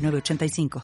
[0.00, 0.82] 985.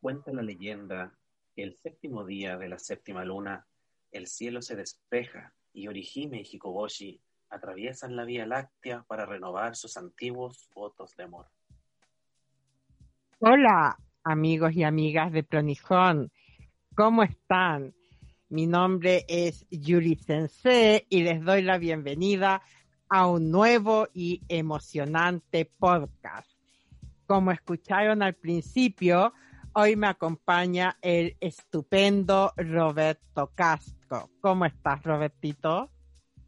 [0.00, 1.12] Cuenta la leyenda
[1.54, 3.66] que el séptimo día de la séptima luna
[4.12, 9.96] el cielo se despeja y Orihime y Hikoboshi atraviesan la Vía Láctea para renovar sus
[9.96, 11.46] antiguos votos de amor.
[13.38, 16.30] Hola, amigos y amigas de Pronijón.
[16.94, 17.94] ¿Cómo están?
[18.48, 22.62] Mi nombre es Yuri Sensei y les doy la bienvenida
[23.08, 26.50] a un nuevo y emocionante podcast.
[27.26, 29.32] Como escucharon al principio,
[29.74, 34.30] hoy me acompaña el estupendo Roberto Castro.
[34.40, 35.90] ¿Cómo estás, Robertito?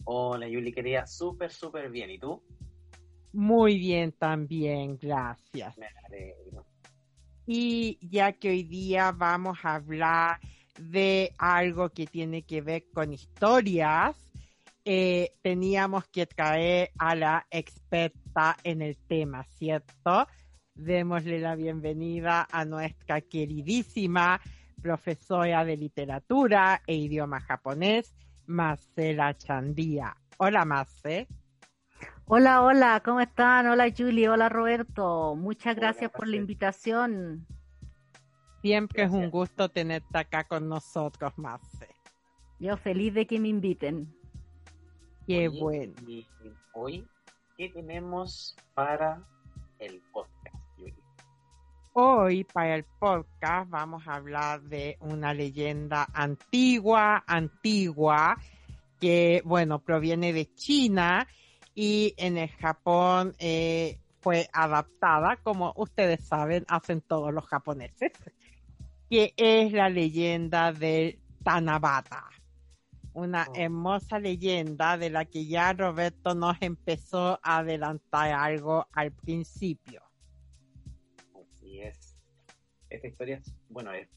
[0.04, 2.10] Hola, Yuli, quería súper, súper bien.
[2.10, 2.42] ¿Y tú?
[3.32, 5.78] Muy bien también, gracias.
[5.78, 6.66] Me alegro.
[7.46, 10.40] Y ya que hoy día vamos a hablar
[10.78, 14.16] de algo que tiene que ver con historias,
[14.84, 20.26] eh, teníamos que traer a la experta en el tema, ¿cierto?
[20.82, 24.40] Démosle la bienvenida a nuestra queridísima
[24.82, 28.12] profesora de literatura e idioma japonés,
[28.46, 30.16] Marcela Chandía.
[30.38, 31.28] Hola, Marce.
[32.24, 33.68] Hola, hola, ¿cómo están?
[33.68, 34.28] Hola, Julie.
[34.28, 35.36] Hola, Roberto.
[35.36, 37.46] Muchas gracias por la invitación.
[38.60, 41.86] Siempre es un gusto tenerte acá con nosotros, Marce.
[42.58, 44.12] Yo feliz de que me inviten.
[45.28, 45.94] Qué bueno.
[46.74, 47.06] hoy,
[47.56, 49.22] ¿qué tenemos para
[49.78, 50.61] el podcast?
[51.94, 58.38] Hoy para el podcast vamos a hablar de una leyenda antigua, antigua,
[58.98, 61.28] que bueno, proviene de China
[61.74, 68.12] y en el Japón eh, fue adaptada, como ustedes saben, hacen todos los japoneses,
[69.10, 72.24] que es la leyenda del Tanabata.
[73.12, 73.52] Una oh.
[73.54, 80.00] hermosa leyenda de la que ya Roberto nos empezó a adelantar algo al principio
[81.80, 84.08] esta historia es, bueno, es,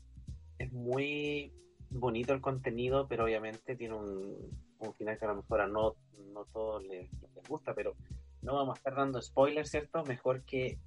[0.71, 1.53] muy
[1.89, 4.51] bonito el contenido, pero obviamente tiene un,
[4.97, 5.95] final que a lo mejor a no,
[6.33, 7.09] no todos les,
[7.47, 7.95] gusta, pero
[8.41, 10.03] no vamos a estar dando spoilers, ¿cierto?
[10.03, 10.77] Mejor que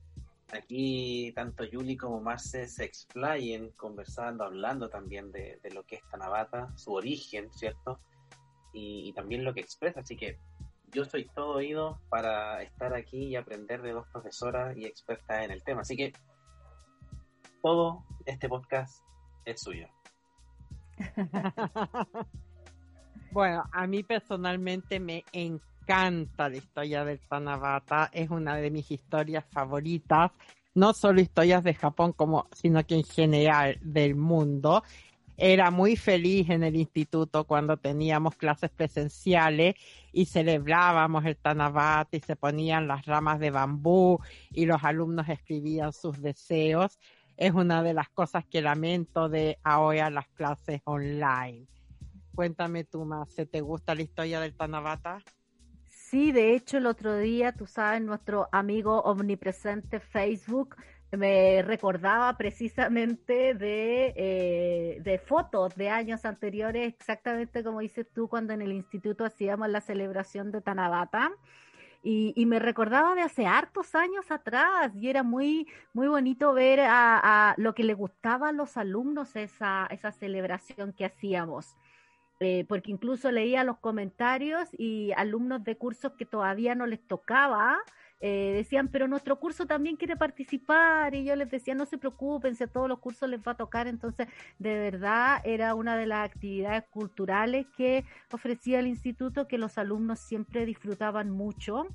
[0.52, 6.76] aquí tanto Yuli como Marce se explayen conversando, hablando también de, lo que es Tanabata,
[6.76, 7.98] su origen, ¿cierto?
[8.72, 10.00] Y, y, también lo que expresa.
[10.00, 10.38] Así que
[10.92, 15.50] yo soy todo oído para estar aquí y aprender de dos profesoras y expertas en
[15.50, 15.82] el tema.
[15.82, 16.12] Así que
[17.68, 19.04] todo este podcast
[19.44, 19.88] es suyo.
[23.30, 29.44] bueno, a mí personalmente me encanta la historia del Tanabata, es una de mis historias
[29.50, 30.30] favoritas,
[30.74, 34.82] no solo historias de Japón, como, sino que en general del mundo.
[35.36, 39.74] Era muy feliz en el instituto cuando teníamos clases presenciales
[40.10, 44.18] y celebrábamos el Tanabata y se ponían las ramas de bambú
[44.52, 46.98] y los alumnos escribían sus deseos
[47.38, 51.66] es una de las cosas que lamento de ahora las clases online.
[52.34, 55.20] Cuéntame tú más, ¿te gusta la historia del Tanabata?
[55.88, 60.76] Sí, de hecho el otro día, tú sabes, nuestro amigo omnipresente Facebook
[61.12, 68.52] me recordaba precisamente de, eh, de fotos de años anteriores, exactamente como dices tú, cuando
[68.52, 71.30] en el instituto hacíamos la celebración de Tanabata.
[72.10, 77.54] Y, me recordaba de hace hartos años atrás y era muy, muy bonito ver a,
[77.58, 81.76] lo que le gustaba a los alumnos esa, esa celebración que hacíamos.
[82.40, 87.78] Eh, porque incluso leía los comentarios y alumnos de cursos que todavía no les tocaba,
[88.20, 92.56] eh, decían, pero nuestro curso también quiere participar y yo les decía, no se preocupen,
[92.56, 94.26] si a todos los cursos les va a tocar, entonces
[94.58, 100.18] de verdad era una de las actividades culturales que ofrecía el instituto que los alumnos
[100.18, 101.86] siempre disfrutaban mucho.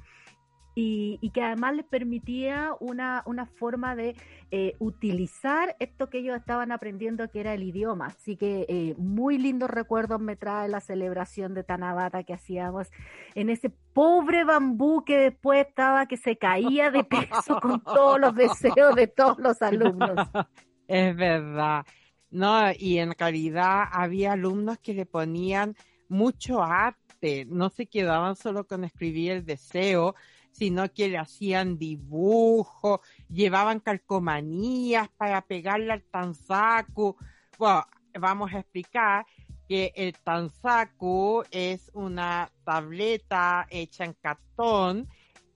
[0.76, 4.16] Y, que además les permitía una, una forma de
[4.52, 8.08] eh, utilizar esto que ellos estaban aprendiendo, que era el idioma.
[8.08, 12.92] Así que eh, muy lindos recuerdos me trae la celebración de Tanabata que hacíamos
[13.36, 18.36] en ese pobre bambú que después estaba que se caía de peso con todos los
[18.36, 20.30] deseos de todos los alumnos.
[20.88, 21.86] Es verdad.
[22.32, 25.76] No, y en realidad había alumnos que le ponían
[26.10, 30.16] mucho arte, no se quedaban solo con escribir el deseo,
[30.54, 37.18] sino que le hacían dibujos, llevaban calcomanías para pegarle al tanzaku.
[37.58, 37.86] Bueno,
[38.18, 39.26] vamos a explicar
[39.68, 45.10] que el tanzaku es una tableta hecha en cartón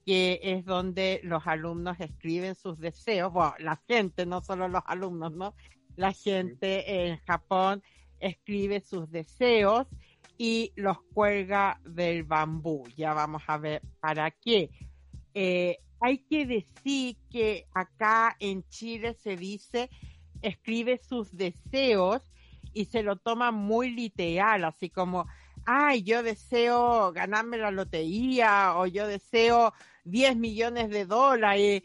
[0.04, 3.30] que es donde los alumnos escriben sus deseos.
[3.30, 5.54] Bueno, la gente, no solo los alumnos, ¿no?
[5.96, 7.82] La gente en Japón
[8.18, 9.86] escribe sus deseos
[10.38, 12.86] y los cuelga del bambú.
[12.96, 14.70] Ya vamos a ver para qué.
[15.34, 19.90] Eh, hay que decir que acá en Chile se dice
[20.42, 22.22] escribe sus deseos
[22.72, 25.26] y se lo toma muy literal, así como,
[25.64, 29.72] ay, yo deseo ganarme la lotería o yo deseo
[30.04, 31.82] 10 millones de dólares,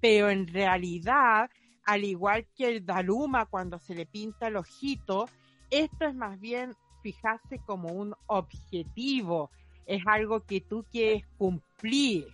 [0.00, 1.50] pero en realidad,
[1.84, 5.28] al igual que el Daruma cuando se le pinta el ojito,
[5.70, 9.50] esto es más bien fijarse como un objetivo,
[9.86, 12.26] es algo que tú quieres cumplir.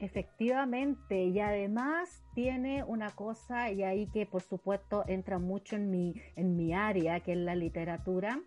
[0.00, 6.14] Efectivamente, y además tiene una cosa, y ahí que por supuesto entra mucho en mi,
[6.36, 8.40] en mi área, que es la literatura,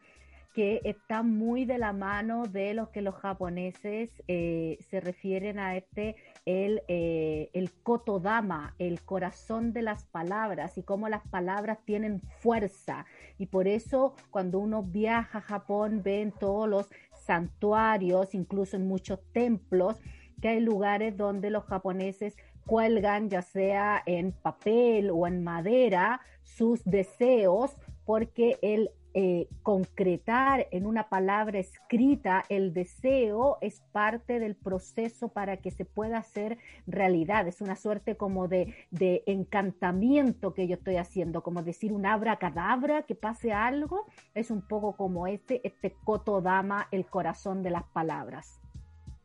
[0.56, 5.76] que está muy de la mano de lo que los japoneses eh, se refieren a
[5.76, 6.16] este,
[6.46, 13.06] el, eh, el kotodama, el corazón de las palabras y cómo las palabras tienen fuerza.
[13.38, 16.90] Y por eso cuando uno viaja a Japón, ven todos los
[17.26, 20.00] santuarios, incluso en muchos templos,
[20.44, 22.36] que hay lugares donde los japoneses
[22.66, 27.72] cuelgan, ya sea en papel o en madera, sus deseos,
[28.04, 35.56] porque el eh, concretar en una palabra escrita el deseo es parte del proceso para
[35.56, 36.58] que se pueda hacer
[36.88, 37.48] realidad.
[37.48, 43.04] Es una suerte como de, de encantamiento que yo estoy haciendo, como decir un abracadabra,
[43.04, 44.08] que pase algo.
[44.36, 45.96] Es un poco como este, este
[46.42, 48.60] dama, el corazón de las palabras.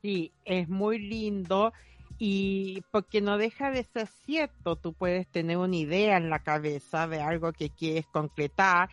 [0.02, 1.72] Sí, es muy lindo
[2.18, 7.06] y porque no deja de ser cierto, tú puedes tener una idea en la cabeza
[7.06, 8.90] de algo que quieres concretar,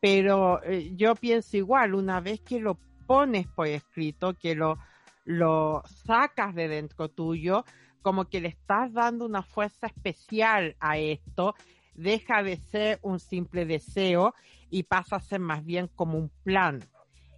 [0.00, 4.78] pero eh, yo pienso igual, una vez que lo pones por escrito, que lo,
[5.24, 7.64] lo sacas de dentro tuyo,
[8.02, 11.54] como que le estás dando una fuerza especial a esto,
[11.94, 14.34] deja de ser un simple deseo
[14.70, 16.80] y pasa a ser más bien como un plan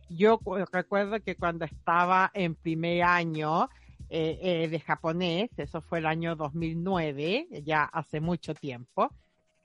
[0.08, 0.40] yo
[0.72, 3.69] recuerdo que cuando estaba en primer año
[4.10, 9.12] eh, eh, de japonés, eso fue el año 2009, ya hace mucho tiempo,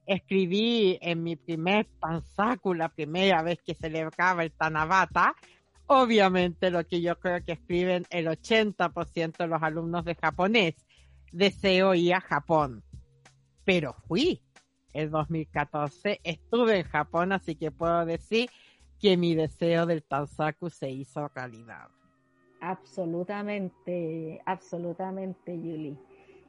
[0.06, 5.34] escribí en mi primer pansaku, la primera vez que celebraba el Tanabata,
[5.88, 10.76] obviamente lo que yo creo que escriben el 80% de los alumnos de japonés,
[11.32, 12.84] deseo ir a Japón.
[13.64, 14.42] Pero fui.
[14.94, 18.50] El 2014 estuve en Japón, así que puedo decir
[19.04, 21.90] que mi deseo del Tansaku se hizo realidad.
[22.62, 25.98] Absolutamente, absolutamente, Yuli.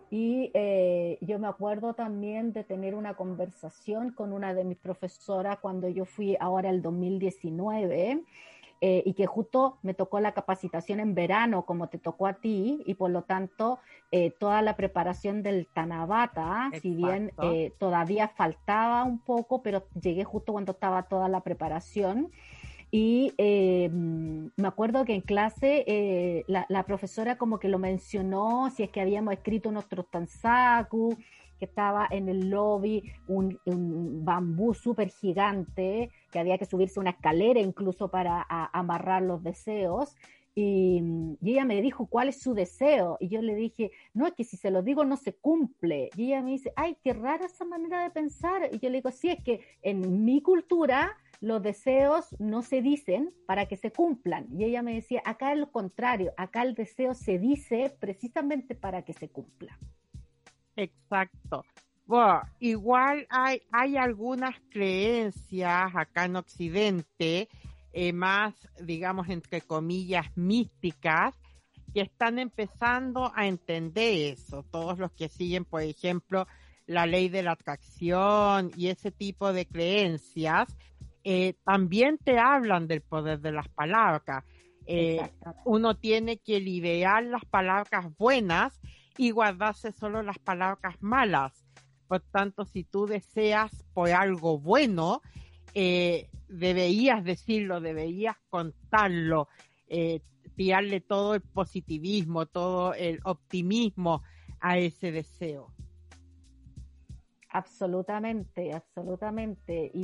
[0.08, 5.58] Y eh, yo me acuerdo también de tener una conversación con una de mis profesoras
[5.58, 8.22] cuando yo fui ahora el 2019
[8.86, 12.82] eh, y que justo me tocó la capacitación en verano como te tocó a ti
[12.85, 13.78] y por lo tanto
[14.12, 20.25] eh, toda la preparación del Tanabata, si bien eh, todavía faltaba un poco, pero llegué
[20.25, 22.30] justo cuando estaba toda la preparación.
[22.90, 28.90] Y me acuerdo que en clase la, la, profesora como que lo mencionó, si es
[28.90, 31.16] que habíamos escrito nuestros tansaku,
[31.58, 33.58] que estaba en el lobby un,
[34.25, 40.16] bambú súper gigante, que había que subirse una escalera incluso para amarrar los deseos.
[40.56, 41.02] Y,
[41.42, 43.16] ella me dijo, ¿cuál es su deseo?
[43.20, 46.11] Y yo le dije, no, es que si se lo digo no se cumple.
[46.16, 48.68] Y ella me dice, ay, qué rara esa manera de pensar.
[48.73, 53.32] Y yo le digo, sí, es que en mi cultura los deseos no se dicen
[53.46, 54.46] para que se cumplan.
[54.50, 59.02] Y ella me decía, acá es lo contrario, acá el deseo se dice precisamente para
[59.02, 59.78] que se cumpla.
[60.76, 61.64] Exacto.
[62.07, 67.49] Bueno, igual hay, hay algunas creencias acá en Occidente,
[67.93, 71.35] eh, más, digamos, entre comillas, místicas,
[71.95, 74.64] que están empezando a entender eso.
[74.71, 76.47] Todos los que siguen, por ejemplo,
[76.87, 80.76] la ley de la atracción y ese tipo de creencias,
[81.23, 84.45] eh, también te hablan del poder de las palabras.
[84.87, 85.26] Eh,
[85.64, 88.78] uno tiene que liberar las palabras buenas
[89.16, 91.64] y guardarse solo las palabras malas.
[92.09, 95.23] Por tanto, si tú deseas por algo bueno,
[95.75, 99.49] eh, deberías decirlo, deberías contarlo,
[99.88, 100.21] eh,
[100.56, 104.23] tirarle todo el positivismo, todo el optimismo
[104.61, 105.68] a ese deseo.
[107.50, 109.90] Absolutamente, absolutamente.
[109.94, 110.02] Y,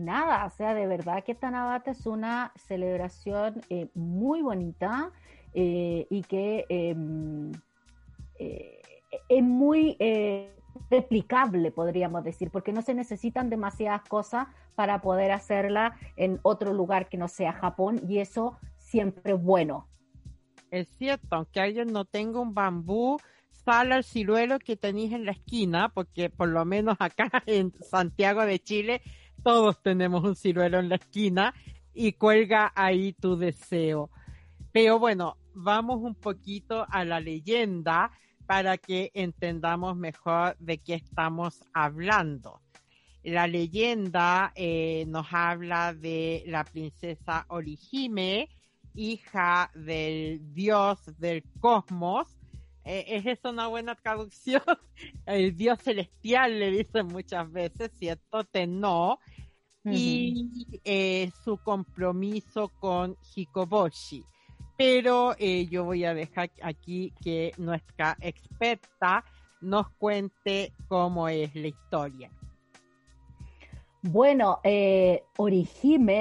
[0.00, 5.12] nada, o sea, de verdad que Tanabata es una celebración eh, muy bonita
[5.54, 7.52] eh, y que em,
[8.38, 8.80] eh,
[9.28, 9.96] es muy
[10.90, 17.08] replicable, podríamos decir, porque no se necesitan demasiadas cosas para poder hacerla en otro lugar
[17.08, 19.86] que no sea Japón y eso siempre es bueno.
[20.70, 23.18] Es cierto, aunque alguien no tenga un bambú,
[23.50, 28.44] sal al ciruelo que tenéis en la esquina, porque por lo menos acá en Santiago
[28.44, 29.02] de Chile
[29.42, 31.54] todos tenemos un ciruelo en la esquina
[31.94, 34.10] y cuelga ahí tu deseo.
[34.72, 38.10] Pero bueno, vamos un poquito a la leyenda
[38.46, 42.60] para que entendamos mejor de qué estamos hablando.
[43.22, 48.48] La leyenda eh, nos habla de la princesa Orihime,
[48.94, 52.36] hija del dios del cosmos,
[52.84, 54.62] eh, ¿Es eso una buena traducción?
[55.26, 58.44] El dios celestial le dicen muchas veces, ¿cierto?
[58.66, 59.18] no
[59.84, 64.24] Y eh, su compromiso con Hikoboshi.
[64.76, 69.24] Pero eh, yo voy a dejar aquí que nuestra experta
[69.60, 72.30] nos cuente cómo es la historia.
[74.04, 75.22] Bueno, eh,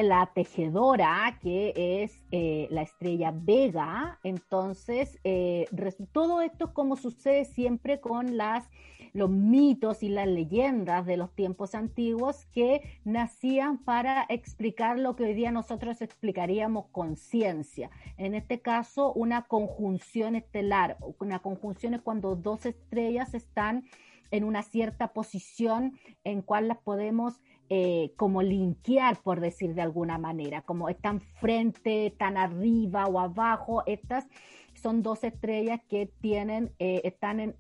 [0.04, 5.66] la tejedora, que es eh, la estrella Vega, entonces eh,
[6.12, 8.70] todo esto como sucede siempre con las,
[9.14, 15.24] los mitos y las leyendas de los tiempos antiguos que nacían para explicar lo que
[15.24, 17.90] hoy día nosotros explicaríamos con ciencia.
[18.18, 20.98] En este caso, una conjunción estelar.
[21.20, 23.86] Una conjunción es cuando dos estrellas están
[24.30, 27.42] en una cierta posición en cual las podemos
[27.74, 33.84] eh, como linkear, por decir de alguna manera, como están frente, tan arriba o abajo,
[33.86, 34.28] estas
[34.74, 37.56] son dos estrellas que tienen, eh, están en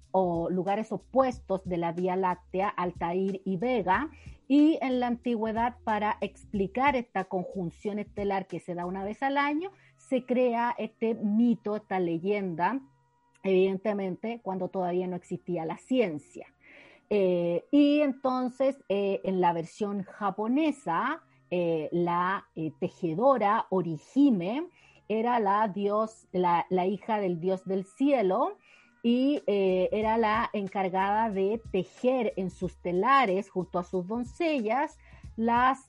[0.49, 4.09] lugares opuestos de la Vía Láctea, Altair y Vega,
[4.49, 9.37] y en la antigüedad para explicar esta conjunción estelar que se da una vez al
[9.37, 12.81] año, se crea este mito, esta leyenda,
[13.43, 16.47] evidentemente cuando todavía no existía la ciencia.
[17.13, 22.47] Eh, y entonces eh, en la versión japonesa, eh, la
[22.79, 24.69] tejedora Orihime
[25.09, 28.57] era la, dios, la, hija del dios del cielo
[29.03, 34.97] y era la encargada de tejer en sus telares junto a sus doncellas
[35.35, 35.85] las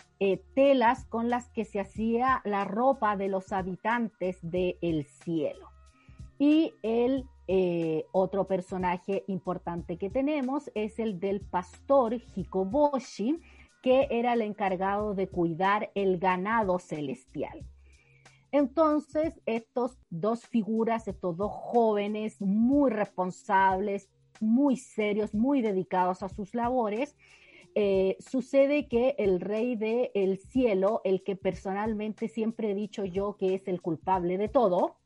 [0.55, 5.69] telas con las que se hacía la ropa de los habitantes del cielo.
[6.39, 13.43] Y el eh, otro personaje importante que tenemos es el del pastor Hikoboshi,
[13.83, 17.63] que era el encargado de cuidar el ganado celestial.
[18.53, 24.09] Entonces, estos dos figuras, estos dos jóvenes muy responsables,
[24.41, 27.15] muy serios, muy dedicados a sus labores,
[27.75, 33.57] eh, sucede que el rey del cielo, el que personalmente siempre he dicho yo que
[33.57, 35.02] es el culpable de todo,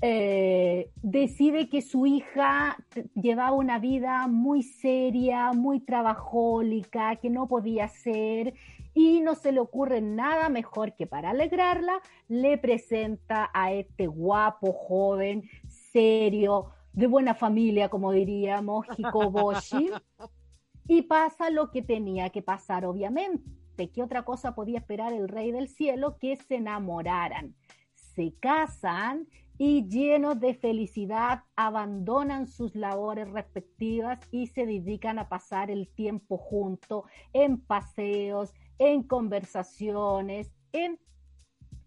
[0.00, 2.76] eh, decide que su hija
[3.14, 8.54] llevaba una vida muy seria, muy trabajólica, que no podía ser,
[8.92, 14.72] y no se le ocurre nada mejor que para alegrarla, le presenta a este guapo,
[14.72, 19.90] joven, serio, de buena familia, como diríamos, Hikoboshi,
[20.88, 23.90] y pasa lo que tenía que pasar, obviamente.
[23.92, 26.18] ¿Qué otra cosa podía esperar el rey del cielo?
[26.18, 27.56] Que se enamoraran.
[27.94, 29.26] Se casan
[29.58, 36.38] y llenos de felicidad abandonan sus labores respectivas y se dedican a pasar el tiempo
[36.38, 40.98] juntos en paseos, en conversaciones, en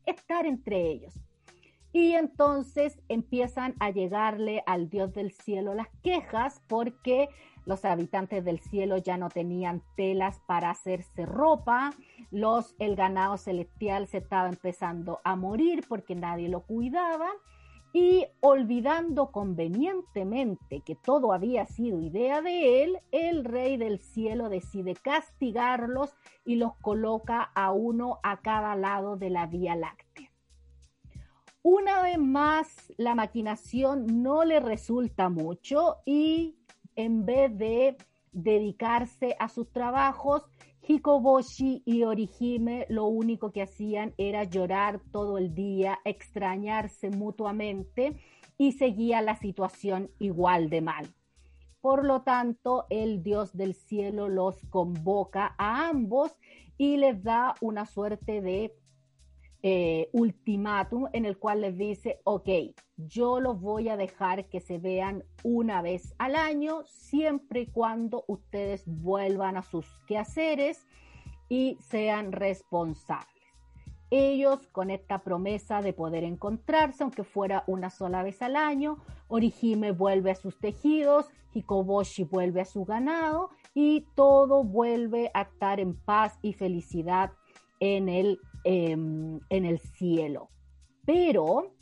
[0.06, 1.14] estar entre ellos.
[1.92, 7.28] Y entonces empiezan a llegarle al Dios del cielo las quejas porque
[7.66, 11.92] los habitantes del cielo ya no tenían telas para hacerse ropa,
[12.32, 17.30] los, el ganado celestial se estaba empezando a morir porque nadie lo cuidaba
[17.94, 24.96] y olvidando convenientemente que todo había sido idea de él, el rey del cielo decide
[24.96, 26.16] castigarlos
[26.46, 30.32] y los coloca a uno a cada lado de la Vía Láctea.
[31.64, 36.56] Una vez más, la maquinación no le resulta mucho y
[36.96, 37.98] en vez de
[38.32, 40.44] dedicarse a sus trabajos,
[40.88, 48.16] Hikoboshi y Orihime lo único que hacían era llorar todo el día, extrañarse mutuamente
[48.58, 51.14] y seguía la situación igual de mal.
[51.82, 56.38] Por lo tanto, el Dios del cielo los convoca a ambos
[56.78, 58.74] y les da una suerte de
[59.64, 62.50] eh, ultimátum en el cual les dice, ok,
[62.98, 68.24] yo los voy a dejar que se vean una vez al año, siempre y cuando
[68.28, 70.86] ustedes vuelvan a sus quehaceres
[71.50, 73.28] y sean responsables.
[74.10, 79.92] Ellos con esta promesa de poder encontrarse, aunque fuera una sola vez al año, Orihime
[79.92, 85.96] vuelve a sus tejidos, Hikoboshi vuelve a su ganado y todo vuelve a estar en
[85.96, 87.32] paz y felicidad
[87.80, 90.50] en el, em, en el cielo.
[91.06, 91.74] Pero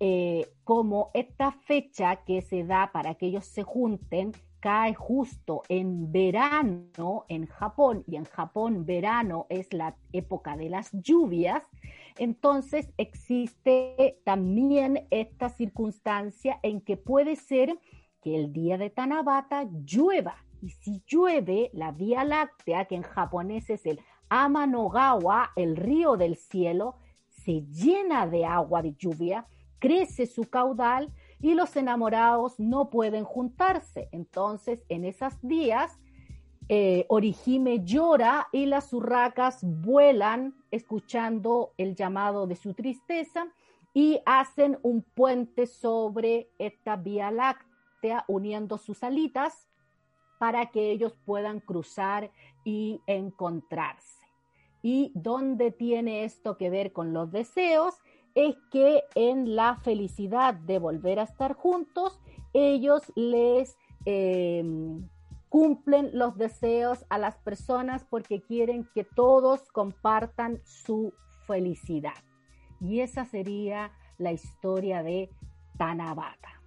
[0.00, 6.10] eh, como esta fecha que se da para que ellos se junten cae justo en
[6.10, 11.64] verano en Japón y en Japón verano es la época de las lluvias,
[12.16, 17.78] entonces existe también esta circunstancia en que puede ser
[18.22, 23.68] que el día de Tanabata llueva y si llueve la Vía Láctea, que en japonés
[23.68, 24.00] es el
[24.34, 26.96] Amanogawa, el río del cielo,
[27.28, 29.46] se llena de agua de lluvia,
[29.78, 34.08] crece su caudal y los enamorados no pueden juntarse.
[34.10, 35.98] Entonces, en esos días,
[36.70, 43.48] eh, Orihime llora y las urracas vuelan escuchando el llamado de su tristeza
[43.92, 49.68] y hacen un puente sobre esta vía láctea uniendo sus alitas
[50.38, 52.30] para que ellos puedan cruzar
[52.64, 54.21] y encontrarse.
[54.82, 57.94] ¿Y dónde tiene esto que ver con los deseos?
[58.34, 62.18] es que en la felicidad de volver a estar juntos,
[62.52, 65.08] ellos les em,
[65.48, 71.12] cumplen los deseos a las personas porque quieren que todos compartan su
[71.46, 72.14] felicidad.
[72.80, 75.30] Y esa sería la historia de
[75.78, 76.60] Tanabata.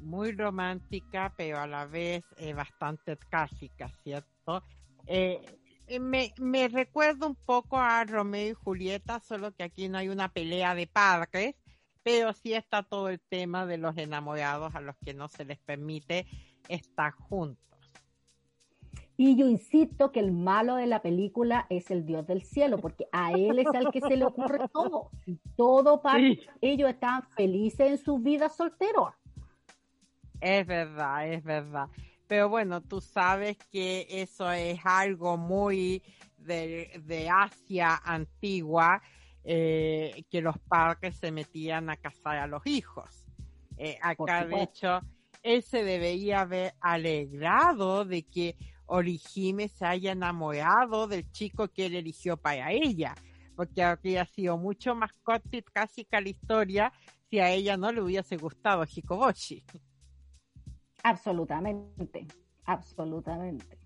[0.00, 4.62] Muy romántica, pero a la vez eh, bastante trágica, ¿cierto?
[5.06, 5.59] Eh,
[5.98, 10.32] me, me recuerda un poco a Romeo y Julieta, solo que aquí no hay una
[10.32, 11.56] pelea de padres,
[12.02, 15.58] pero sí está todo el tema de los enamorados a los que no se les
[15.58, 16.26] permite
[16.68, 17.70] estar juntos.
[19.16, 23.06] Y yo insisto que el malo de la película es el Dios del cielo, porque
[23.12, 25.10] a él es al que se le ocurre todo.
[25.56, 26.22] Todo para
[26.62, 29.12] ellos están felices en su vida solteros.
[30.40, 31.88] Es verdad, es verdad.
[32.30, 36.00] Pero bueno, tú sabes que eso es algo muy
[36.36, 39.02] de, Asia antigua,
[39.42, 43.26] eh, que los padres se metían a casar a los hijos.
[43.76, 45.00] Eh, acá, de hecho,
[45.42, 51.96] él se debería haber alegrado de que Orihime se haya enamorado del chico que él
[51.96, 53.16] eligió para ella,
[53.56, 56.92] porque habría sido mucho más corta y clásica la historia
[57.28, 59.64] si a ella no le hubiese gustado Hikoboshi.
[61.02, 62.26] Absolutamente,
[62.64, 63.78] absolutamente.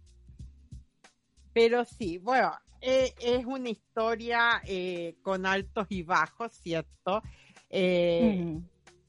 [1.52, 7.22] Pero sí, bueno, eh, es una historia eh, con altos y bajos, ¿cierto?
[7.70, 8.60] Eh,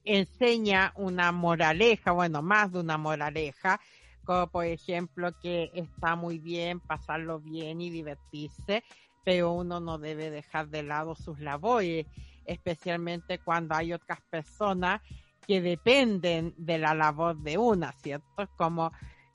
[0.03, 3.79] enseña una moraleja, bueno, más de una moraleja,
[4.23, 8.83] como por ejemplo que está muy bien pasarlo bien y divertirse,
[9.23, 12.05] pero uno no debe dejar de lado sus labores,
[12.45, 15.01] especialmente cuando hay otras personas
[15.47, 18.41] que dependen de la labor de una, ¿cierto?
[18.41, 18.91] Es como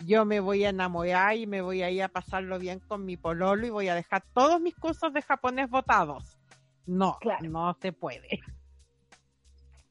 [0.06, 3.16] yo me voy a enamorar y me voy a ir a pasarlo bien con mi
[3.16, 6.38] pololo y voy a dejar todos mis cursos de japonés votados.
[6.86, 8.40] No, no se puede.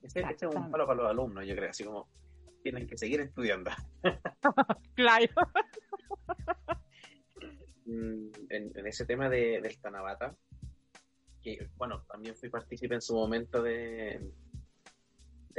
[0.02, 2.08] Ese, es un palo para los alumnos, yo creo, así como
[2.64, 3.72] tienen que seguir estudiando.
[4.96, 5.28] claro.
[7.86, 10.36] Mm, en, ese tema de, del Tanabata,
[11.42, 14.22] que bueno, también fui partícipe en su momento de,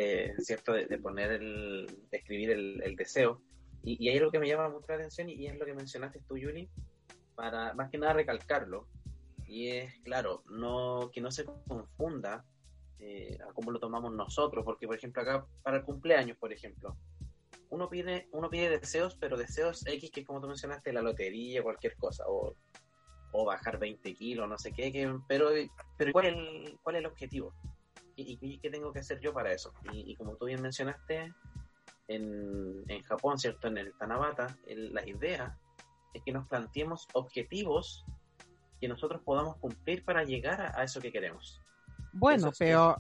[0.01, 0.73] de, ¿cierto?
[0.73, 3.41] De, poner el, de escribir el, deseo.
[3.83, 5.75] Y, y, ahí es lo que me llama mucho la atención y, es lo que
[5.75, 6.69] mencionaste tú, Yuri,
[7.35, 8.87] para más que nada recalcarlo.
[9.47, 12.45] Y es, claro, no que no se confunda
[12.99, 16.97] eh, a cómo lo tomamos nosotros, porque por ejemplo acá para el cumpleaños, por ejemplo,
[17.71, 21.97] uno pide, uno pide deseos, pero deseos X que como tú mencionaste, la lotería, cualquier
[21.97, 22.55] cosa, o,
[23.33, 25.51] o bajar 20 kilos, no sé qué, que, pero,
[25.97, 27.55] pero ¿cuál, es el, ¿cuál es el objetivo?
[28.21, 29.73] Y, qué tengo que hacer yo para eso.
[29.93, 31.33] Y, como tú bien mencionaste,
[32.09, 33.69] en, en, Japón, ¿cierto?
[33.69, 35.59] En el Tanabata, la idea
[36.13, 38.05] es que nos planteemos objetivos
[38.81, 41.61] que nosotros podamos cumplir para llegar a, eso que queremos.
[42.13, 42.97] Bueno, pero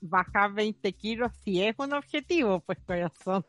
[0.00, 3.44] bajar 20 kilos si es un objetivo, pues corazón.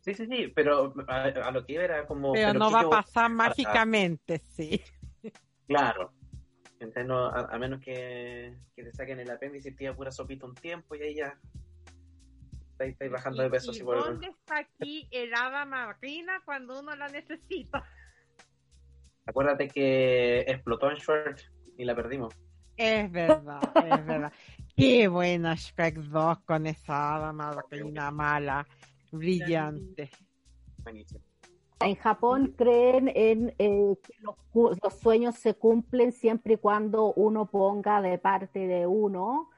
[0.00, 2.32] Sí, sí, sí, pero a, lo que iba era como...
[2.32, 4.82] Pero, no va a pasar mágicamente, sí.
[5.66, 6.12] Claro.
[6.80, 10.94] Entonces, a, menos que, que te saquen el apéndice y te pura sopita un tiempo
[10.94, 11.38] y ahí ya
[12.78, 13.72] estáis, bajando de peso.
[13.72, 17.84] ¿Y dónde está aquí el hada marina cuando uno la necesita?
[19.26, 22.34] Acuérdate que explotó en Shrek y la perdimos.
[22.76, 24.32] Es verdad, es verdad.
[24.74, 28.66] Qué buena Shrek 2 con esa hada marina mala,
[29.12, 30.10] brillante.
[31.80, 34.36] En Japón creen en eh, que los,
[34.82, 39.48] los, sueños se cumplen siempre y cuando uno ponga de parte de uno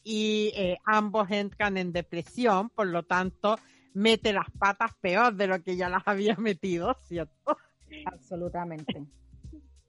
[0.04, 3.60] y eh, ambos entran en depresión, por lo tanto
[3.94, 7.58] mete las patas peor de lo que ya las había metido, ¿cierto?
[8.06, 9.06] Absolutamente.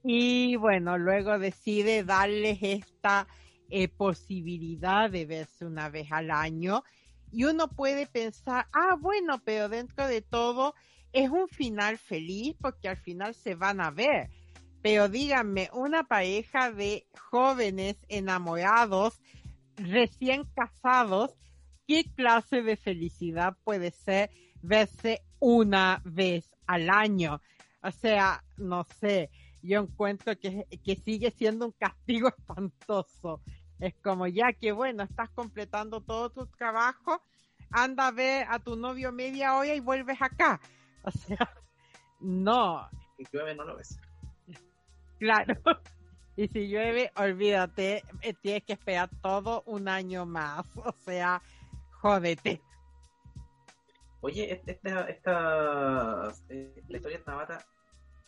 [0.09, 3.27] Y bueno, luego decide darles esta
[3.69, 6.83] eh, posibilidad de verse una vez al año
[7.29, 10.75] y uno puede pensar, ah, bueno, pero dentro de todo
[11.11, 14.29] es un final feliz porque al final se van a ver
[14.81, 19.19] pero díganme, una pareja de jóvenes enamorados,
[19.75, 21.35] recién casados,
[21.87, 24.29] ¿qué clase de felicidad puede ser
[24.61, 27.41] verse una vez al año?
[27.81, 29.29] O sea, no sé,
[29.67, 33.41] yo encuentro que, que sigue siendo un castigo espantoso.
[33.79, 37.21] Es como ya que bueno, estás completando todo tu trabajo,
[37.71, 40.59] anda a ver a tu novio media hora y vuelves acá.
[41.03, 41.49] O sea,
[42.19, 42.89] no.
[43.17, 43.97] Y llueve no lo ves.
[45.19, 45.55] Claro.
[46.35, 50.67] Y si llueve, olvídate, eh, tienes que esperar todo un año más.
[50.75, 51.41] O sea,
[51.93, 52.61] jódete.
[54.21, 57.65] Oye, esta, esta, eh, la historia de Tabata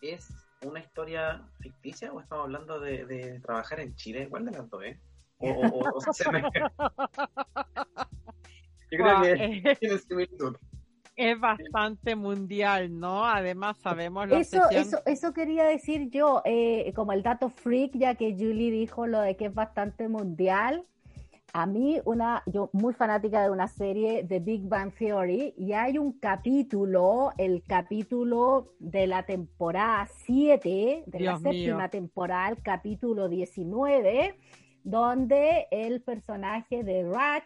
[0.01, 0.27] es
[0.65, 4.27] una historia ficticia o estamos hablando de, trabajar en Chile?
[4.29, 4.99] ¿Cuál de las dos, eh?
[5.37, 6.41] O, o, o, se me...
[8.91, 9.77] Yo creo que eh.
[9.79, 10.57] tiene similitud
[11.19, 13.25] es bastante mundial, ¿no?
[13.25, 18.15] Además sabemos la eso, eso, eso quería decir yo, eh, como el dato freak, ya
[18.15, 20.85] que Julie dijo lo de que es bastante mundial.
[21.53, 25.97] A mí, una, yo muy fanática de una serie de Big Bang Theory, y hay
[25.97, 34.35] un capítulo, el capítulo de la temporada 7, de la séptima temporada, el capítulo 19,
[34.83, 37.43] donde el personaje de Raj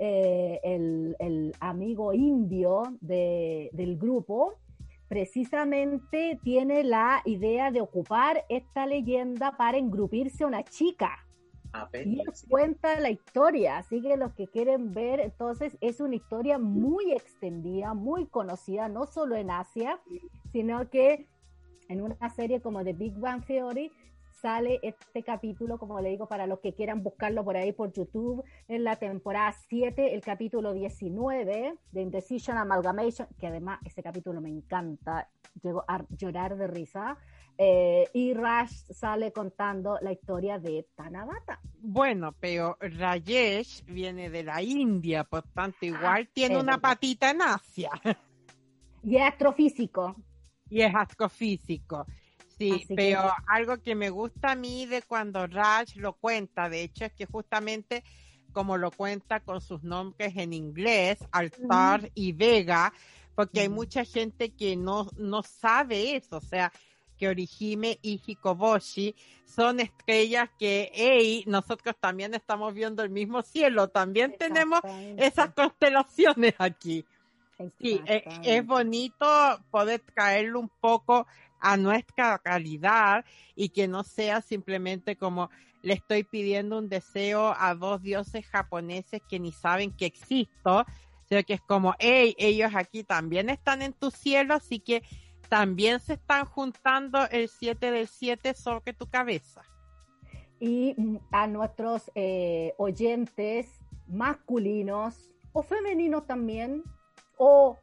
[0.00, 4.54] eh, el, amigo indio del grupo,
[5.08, 11.26] precisamente tiene la idea de ocupar esta leyenda para engrupirse a una chica.
[11.78, 16.16] Ah, y él cuenta la historia, así que los que quieren ver, entonces es una
[16.16, 20.00] historia muy extendida, muy conocida, no solo en Asia,
[20.50, 21.26] sino que
[21.88, 23.92] en una serie como The Big Bang Theory
[24.40, 28.44] sale este capítulo, como le digo, para los que quieran buscarlo por ahí por YouTube,
[28.68, 34.48] en la temporada 7, el capítulo 19 de Indecision Amalgamation, que además ese capítulo me
[34.48, 35.28] encanta,
[35.62, 37.18] llego a llorar de risa.
[37.60, 41.60] Eh, y Rash sale contando la historia de Tanabata.
[41.80, 47.42] Bueno, pero Rajesh viene de la India, por tanto, igual ah, tiene una patita en
[47.42, 47.90] Asia.
[49.02, 50.16] Y es astrofísico.
[50.70, 52.04] Y es astrofísico.
[52.58, 57.06] Sí, pero algo que me gusta a mí de cuando Raj lo cuenta, de hecho,
[57.06, 58.04] es que justamente
[58.52, 62.92] como lo cuenta con sus nombres en inglés, Altar y Vega,
[63.34, 66.72] porque hay mucha gente que no, no sabe eso, o sea,
[67.18, 73.88] que Orihime y Hikoboshi son estrellas que, hey, nosotros también estamos viendo el mismo cielo,
[73.88, 74.80] también tenemos
[75.16, 77.04] esas constelaciones aquí.
[77.80, 79.26] Sí, es, es bonito
[79.70, 81.26] poder traerlo un poco
[81.60, 83.24] a nuestra calidad
[83.56, 85.50] y que no sea simplemente como
[85.82, 90.84] le estoy pidiendo un deseo a dos dioses japoneses que ni saben que existo,
[91.28, 95.02] sino que es como, hey, ellos aquí también están en tu cielo, así que
[95.48, 99.62] también se están juntando el 7 del 7 sobre tu cabeza.
[100.60, 106.82] Y mm, a nuestros eh, oyentes masculinos o femeninos también,
[107.36, 107.78] o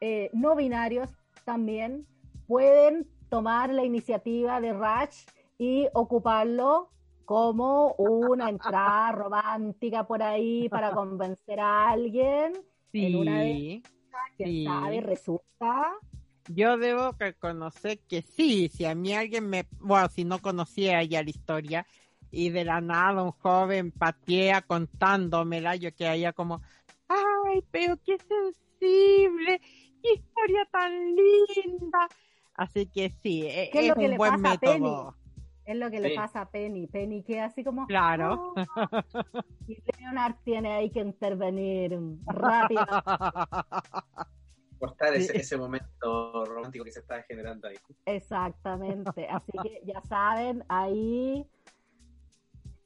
[0.00, 1.10] eh, no binarios
[1.44, 2.06] también,
[2.46, 5.10] pueden tomar la iniciativa de Raj
[5.58, 6.90] y ocuparlo
[7.24, 12.52] como una entrada romántica por ahí para convencer a alguien
[12.92, 13.82] Sí, en una de
[14.38, 15.94] que sabe, resulta.
[16.48, 21.22] Yo debo reconocer que sí, si a mí alguien me, bueno, si no conocía ya
[21.22, 21.86] la historia
[22.30, 26.62] y de la nada un joven patea contándomela, yo quedaría como,
[27.08, 29.60] ay, pero qué sensible,
[30.02, 32.08] qué historia tan linda.
[32.54, 34.80] Así que sí, e- ¿Qué es es, lo que un le buen pasa a Penny?
[34.80, 35.16] método.
[35.66, 36.86] Es lo que le pasa a Penny.
[36.86, 37.86] Penny que así como...
[37.88, 38.54] Claro.
[38.54, 38.54] "Oh".
[39.68, 42.86] Y Leonard tiene ahí que intervenir rápido.
[44.78, 45.38] Cortar ese, Sí.
[45.38, 47.76] ese momento romántico que se está generando ahí.
[48.04, 49.26] Exactamente.
[49.28, 51.46] Así que ya saben, ahí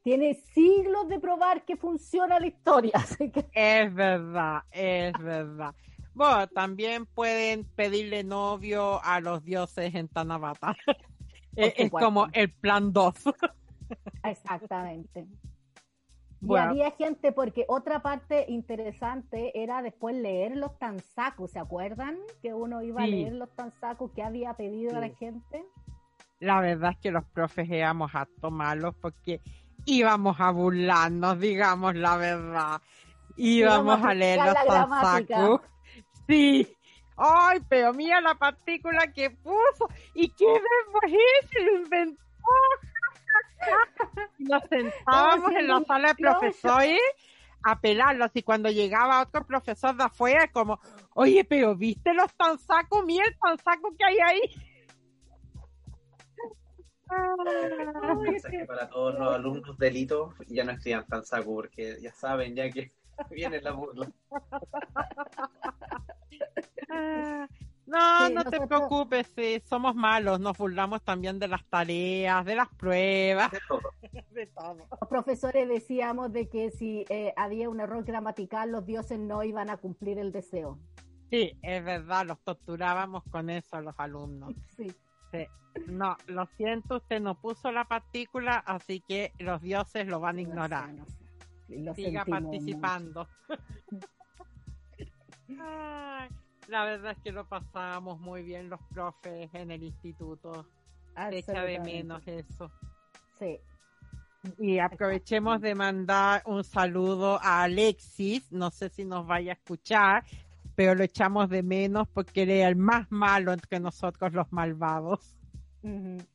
[0.02, 2.92] tiene siglos de probar que funciona la historia.
[3.18, 5.74] Así que Es verdad, es verdad.
[6.14, 10.76] Bueno, también pueden pedirle novio a los dioses en Tanabata.
[11.56, 13.14] es, es como el plan 2.
[14.24, 15.26] Exactamente.
[16.42, 22.16] Y había gente, porque otra parte interesante era después leer los tansaku, ¿se acuerdan?
[22.40, 25.64] Que uno iba a leer los tansaku que había pedido a la gente.
[26.38, 29.40] La verdad es que los profes íbamos a tomarlos porque
[29.84, 32.80] íbamos a burlarnos, digamos la verdad.
[33.36, 34.54] Íbamos, Íbamos a leer los.
[34.54, 35.60] Tansaku.
[36.26, 36.76] Sí.
[37.16, 39.88] Ay, pero mira la partícula que puso.
[40.14, 40.62] ¿Y qué es
[41.42, 41.62] ese?
[41.64, 42.22] Lo inventó.
[44.38, 47.00] Nos sentábamos en la sala de profesores
[47.62, 50.80] a pelarlos y cuando llegaba otro profesor de afuera como,
[51.14, 53.02] oye, pero ¿viste los tansaku?
[53.02, 54.40] Mira el tansaku que hay ahí.
[57.10, 57.34] Ah.
[58.26, 62.54] Ay, que para todos los alumnos delitos ya no estudian tan saco porque ya saben
[62.54, 62.92] ya que
[63.30, 64.10] viene la burla.
[67.90, 72.54] No, Sí, no te preocupes, sí, somos malos, nos burlamos también de las tareas, de
[72.54, 73.80] las pruebas, De todo.
[74.30, 74.76] de todo.
[75.00, 79.70] Los profesores decíamos de que si eh, había un error gramatical, los dioses no iban
[79.70, 80.78] a cumplir el deseo.
[81.30, 84.54] Sí, es verdad, los torturábamos con eso a los alumnos.
[84.76, 84.92] Sí.
[85.32, 85.46] Sí.
[85.86, 90.40] No, lo siento, usted no puso la partícula, así que los dioses lo van a
[90.40, 90.92] ignorar.
[91.68, 93.28] No sé, Siga participando.
[95.60, 96.28] Ay,
[96.70, 100.66] la verdad es que lo pasábamos muy bien los profes en el instituto.
[101.32, 102.70] echa de menos eso.
[103.38, 103.58] Sí.
[104.58, 110.24] Y aprovechemos de mandar un saludo a Alexis, no sé si nos vaya a escuchar,
[110.74, 115.36] pero lo echamos de menos porque era el más malo entre nosotros los malvados.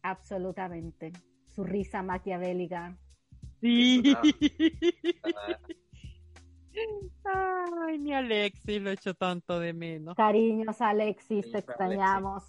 [0.04, 1.14] Absolutamente.
[1.48, 2.96] Su risa maquiavélica.
[3.62, 4.04] Sí.
[7.24, 10.16] Ay, mi Alexis, lo echo tanto de menos.
[10.16, 12.44] Cariños, Alexis, te extrañamos.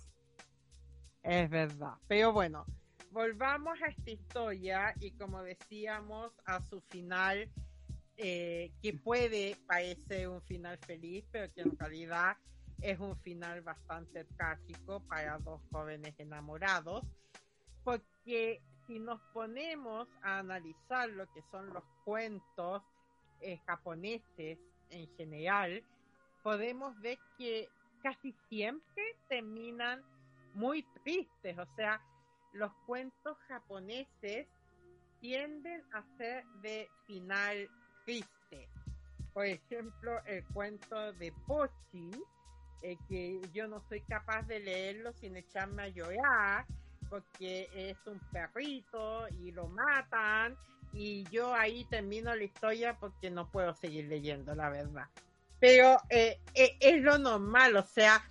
[1.23, 1.95] Es verdad.
[2.07, 2.65] Pero bueno,
[3.11, 7.49] volvamos a esta historia y como decíamos, a su final,
[8.17, 12.37] eh, que puede parecer un final feliz, pero que en realidad
[12.81, 17.05] es un final bastante trágico para dos jóvenes enamorados,
[17.85, 22.83] porque si nos ponemos a analizar lo que son los cuentos
[23.41, 24.59] eh, japoneses
[24.91, 25.83] en general,
[26.43, 27.69] podemos ver que
[28.03, 30.03] casi siempre terminan
[30.55, 32.01] muy tristes, o sea,
[32.53, 34.47] los cuentos japoneses
[35.21, 37.69] tienden a ser de final
[38.05, 38.69] triste.
[39.35, 42.11] Por ejemplo, el cuento de Pochi,
[42.83, 46.65] eh, que yo no soy capaz de leerlo sin echarme a llorar,
[47.11, 50.57] porque es un perrito y lo matan,
[50.97, 55.07] y yo ahí termino la historia porque no puedo seguir leyendo, la verdad.
[55.61, 58.23] Pero eh, eh, es lo normal, o sea,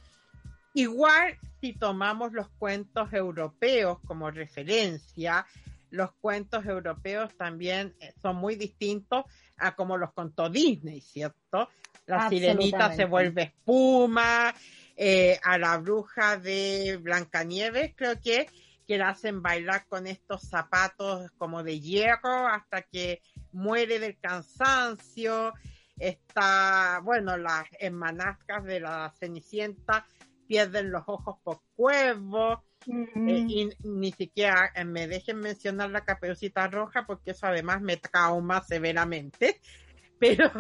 [0.73, 5.45] igual si tomamos los cuentos europeos como referencia,
[5.91, 9.25] los cuentos europeos también eh, son muy distintos
[9.58, 11.69] a como los contó Disney, ¿cierto?
[12.08, 14.54] La sirenita se vuelve espuma,
[14.97, 18.47] eh, a la bruja de Blancanieves, creo que,
[18.86, 23.21] que la hacen bailar con estos zapatos como de hierro hasta que
[23.52, 25.54] muere del cansancio.
[25.98, 30.06] Está, bueno, las hermanastras de la Cenicienta
[30.48, 32.63] pierden los ojos por cuervo.
[32.88, 37.98] Eh, y ni siquiera eh, me dejen mencionar la caperucita roja porque eso además me
[37.98, 39.60] trauma severamente.
[40.19, 40.52] Pero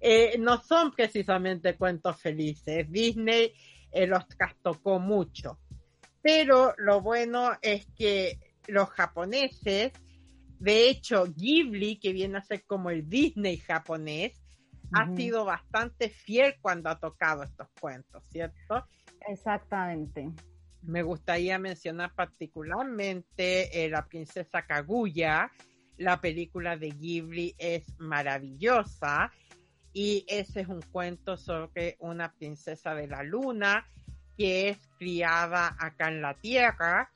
[0.00, 2.90] eh, no son precisamente cuentos felices.
[2.90, 3.54] Disney
[4.06, 5.58] los trastocó mucho.
[6.22, 9.92] Pero lo bueno es que los japoneses,
[10.58, 14.40] de hecho, Ghibli, que viene a ser como el Disney japonés,
[14.94, 18.86] ha sido bastante fiel cuando ha tocado estos cuentos, ¿cierto?
[19.26, 20.30] Exactamente.
[20.82, 25.50] Me gustaría mencionar particularmente eh, La princesa Kaguya.
[25.96, 29.30] La película de Ghibli es maravillosa
[29.92, 33.86] y ese es un cuento sobre una princesa de la luna
[34.36, 37.10] que es criada acá en la tierra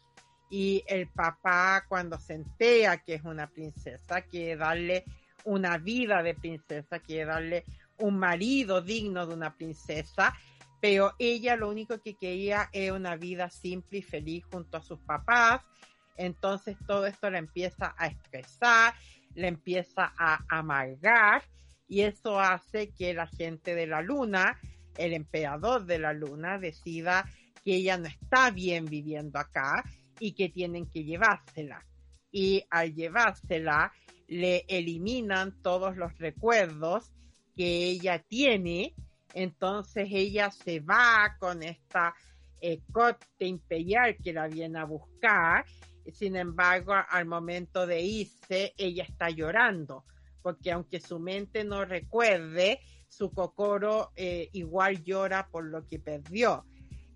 [0.51, 5.05] y el papá cuando se entera que es una princesa quiere darle
[5.45, 7.65] una vida de princesa, quiere darle
[7.99, 10.35] un marido digno de una princesa,
[10.81, 14.99] pero ella lo único que quería era una vida simple y feliz junto a sus
[15.01, 15.63] papás.
[16.17, 18.95] Entonces todo esto le empieza a estresar,
[19.35, 21.43] le empieza a amargar
[21.89, 24.59] y eso hace que la gente de la luna,
[24.99, 27.29] el emperador de la luna, decida
[27.65, 29.85] que ella no está bien viviendo acá
[30.19, 31.85] y que tienen que llevársela.
[32.31, 33.93] Y al llevársela,
[34.29, 37.13] le eliminan todos los recuerdos
[37.55, 38.95] que ella tiene,
[39.35, 42.15] entonces ella se va con esta
[42.61, 45.65] eh, corte imperial que la viene a buscar,
[46.13, 50.05] sin embargo, al momento de irse, ella está llorando,
[50.43, 52.81] porque aunque su mente no recuerde,
[53.17, 56.65] su cocoro eh, igual llora por lo que perdió.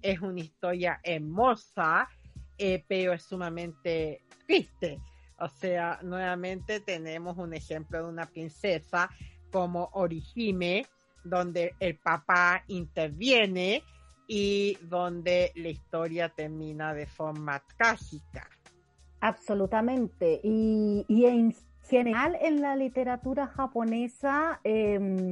[0.02, 2.08] Es una historia hermosa,
[2.56, 4.98] eh, pero es sumamente triste.
[5.38, 9.10] O sea, nuevamente tenemos un ejemplo de una princesa
[9.50, 10.86] como Orihime,
[11.24, 13.82] donde el papá interviene
[14.26, 18.48] y donde la historia termina de forma trágica.
[19.20, 20.40] Absolutamente.
[20.42, 21.54] Y, en
[21.88, 25.29] general en la literatura japonesa em,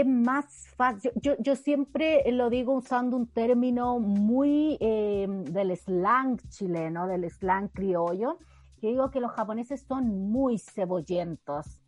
[0.00, 1.10] es más fácil.
[1.16, 8.38] Yo, siempre lo digo usando un término muy em, del slang chileno, del slang criollo
[8.80, 11.82] que digo que los japoneses son muy cebollentos.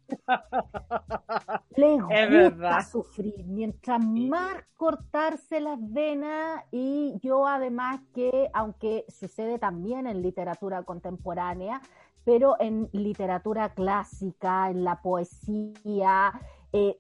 [1.77, 2.01] Les
[2.53, 10.23] gusta sufrir, mientras más cortarse las venas y yo además que, aunque sucede también en
[10.23, 11.83] literatura contemporánea,
[12.25, 16.33] pero en literatura clásica, en la poesía,
[16.73, 16.99] eh,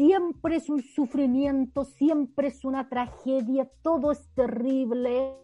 [0.00, 5.36] siempre es un sufrimiento, siempre es una tragedia, todo es terrible.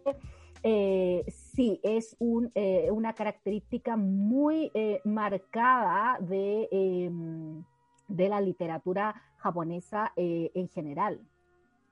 [0.63, 2.17] Eh, sí, es
[2.55, 7.63] eh, una característica muy eh, marcada de, em,
[8.09, 11.21] de, la literatura japonesa en general.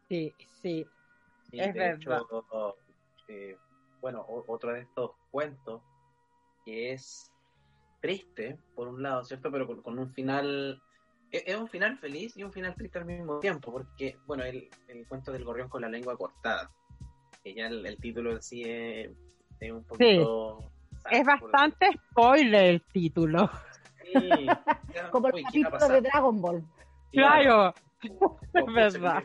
[0.08, 0.86] Sí, sí,
[1.52, 2.22] es verdad.
[4.00, 5.82] bueno, otro de estos cuentos
[6.64, 7.30] que es
[8.00, 9.50] triste, por un lado, ¿cierto?
[9.52, 10.80] Pero con, un final
[11.44, 15.06] es un final feliz y un final triste al mismo tiempo, porque, bueno, el, el
[15.06, 16.70] cuento del gorrión con la lengua cortada
[17.44, 19.10] que ya el, título en sí es,
[19.70, 20.72] un poquito...
[21.10, 23.50] Es bastante spoiler el título.
[24.02, 24.12] Sí,
[25.12, 26.64] Como el título de Dragon Ball.
[27.12, 28.12] Claro, es
[28.74, 29.22] verdad.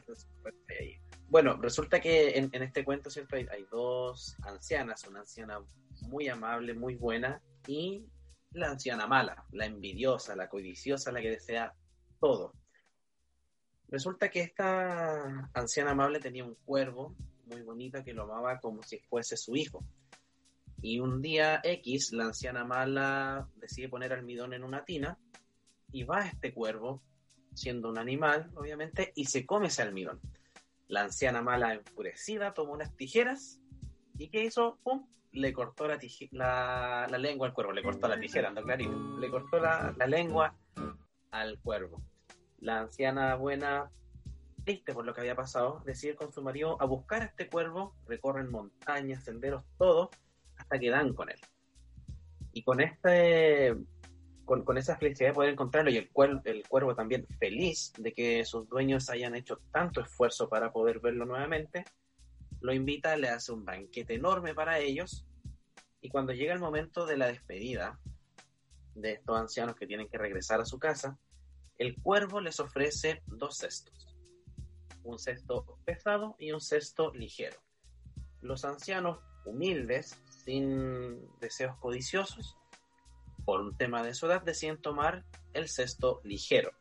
[1.29, 5.61] Bueno, resulta que en, este cuento siempre hay, dos ancianas, una anciana
[6.01, 8.03] muy amable, muy buena, y
[8.51, 11.73] la anciana mala, la envidiosa, la codiciosa, la que desea
[12.19, 12.53] todo.
[13.89, 17.15] Resulta que esta anciana amable tenía un cuervo
[17.47, 19.83] muy bonita que lo amaba como si fuese su hijo.
[20.81, 25.17] Y un día X, la anciana mala decide poner almidón en una tina
[25.91, 27.01] y va este cuervo,
[27.53, 30.21] siendo un animal, obviamente, y se come ese almidón.
[30.87, 33.59] La anciana mala, enfurecida, tomó unas tijeras
[34.17, 34.79] y ¿qué hizo?
[34.83, 35.07] ¡Pum!
[35.31, 39.59] Le cortó la, la, lengua al cuervo, le cortó la tijera, ando clarito, le cortó
[39.59, 40.55] la, la lengua
[41.31, 42.01] al cuervo.
[42.59, 43.91] La anciana buena
[44.63, 47.95] triste por lo que había pasado, decide con su marido a buscar a este cuervo,
[48.07, 50.09] recorren montañas, senderos, todo,
[50.57, 51.39] hasta que dan con él.
[52.53, 53.75] Y con este
[54.45, 58.13] con, con, esa felicidad de poder encontrarlo y el, cuervo, el cuervo también feliz de
[58.13, 61.85] que sus dueños hayan hecho tanto esfuerzo para poder verlo nuevamente,
[62.61, 65.25] lo invita, le hace un banquete enorme para ellos
[66.01, 67.99] y cuando llega el momento de la despedida
[68.95, 71.17] de estos ancianos que tienen que regresar a su casa,
[71.77, 74.09] el cuervo les ofrece dos cestos
[75.03, 77.57] un cesto pesado y un cesto ligero.
[78.41, 82.57] Los ancianos humildes, sin deseos codiciosos,
[83.45, 86.71] por un tema de su edad, deciden tomar el cesto ligero.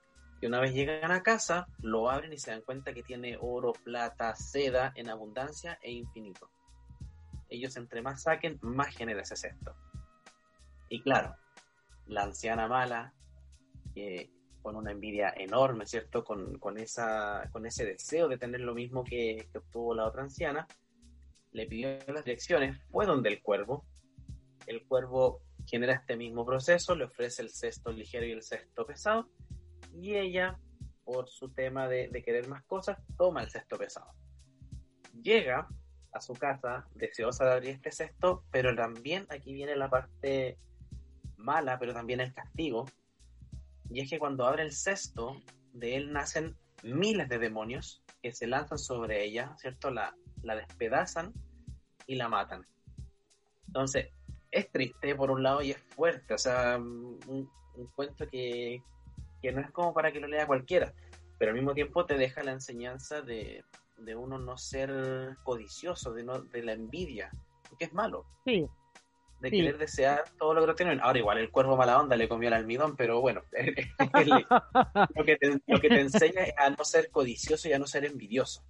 [0.41, 3.72] Y una vez llegan a casa, lo abren y se dan cuenta que tiene oro,
[3.72, 6.51] plata, seda en abundancia e infinito.
[7.51, 9.74] ellos entre más saquen, más genera ese cesto.
[10.91, 11.35] Y claro,
[12.09, 13.14] la anciana mala,
[14.62, 16.24] con una envidia enorme, ¿cierto?
[16.24, 20.66] Con, esa, con ese deseo de tener lo mismo que, que obtuvo la otra anciana,
[21.52, 23.84] le pidió las direcciones, fue donde el cuervo.
[24.66, 29.28] El cuervo genera este mismo proceso, le ofrece el cesto ligero y el cesto pesado,
[29.94, 30.59] y ella,
[31.04, 34.11] por su tema de, querer más cosas, toma el cesto pesado.
[35.22, 35.68] Llega
[36.12, 40.59] a su casa deseosa de abrir este cesto, pero también aquí viene la parte
[41.39, 42.86] mala, pero también el castigo,
[43.91, 45.41] y es que cuando abre el cesto,
[45.72, 49.91] de él nacen miles de demonios que se lanzan sobre ella, ¿cierto?
[49.91, 51.32] La, la despedazan
[52.07, 52.66] y la matan.
[53.66, 54.09] Entonces,
[54.51, 57.51] es triste por un lado y es fuerte, o sea, un,
[57.95, 58.82] cuento que,
[59.53, 60.93] no es como para que lo lea cualquiera,
[61.39, 63.64] pero al mismo tiempo te deja la enseñanza de,
[64.16, 67.30] uno no ser codicioso, de, no, de la envidia,
[67.68, 68.24] porque es malo.
[68.45, 68.66] Sí.
[69.41, 71.01] De querer desear todo lo que tienen.
[71.01, 73.43] Ahora, igual el cuervo mala onda le comió el almidón, pero bueno,
[75.14, 78.64] lo, que te, enseña es a no ser codicioso y a no ser envidioso.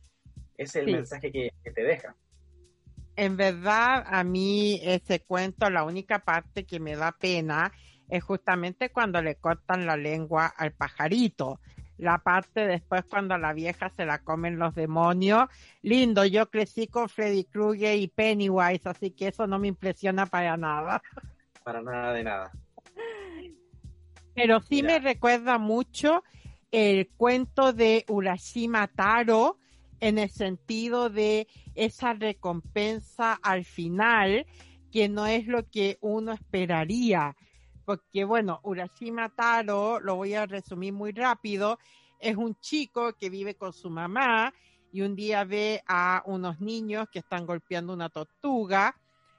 [0.56, 2.14] Ese es el mensaje que te deja
[3.18, 7.72] en verdad a mí ese cuento, la única parte que me da pena
[8.08, 11.60] es justamente cuando le cortan la lengua al pajarito.
[11.98, 15.48] La parte después cuando a la vieja se la comen los demonios.
[15.82, 20.56] Lindo, yo crecí con Freddy Krueger y Pennywise, así que eso no me impresiona para
[20.56, 21.02] nada.
[21.64, 22.52] Para nada de nada.
[24.34, 26.22] Pero sí me recuerda mucho
[26.70, 29.58] el cuento de Urashima Taro,
[30.00, 34.46] en el sentido de esa recompensa al final,
[34.92, 37.36] que no es lo que uno esperaría.
[37.88, 41.78] Porque bueno, Urashima Taro, lo voy a resumir muy rápido,
[42.20, 44.52] es un chico que vive con su mamá
[44.92, 48.94] y un día ve a unos niños que están golpeando una tortuga,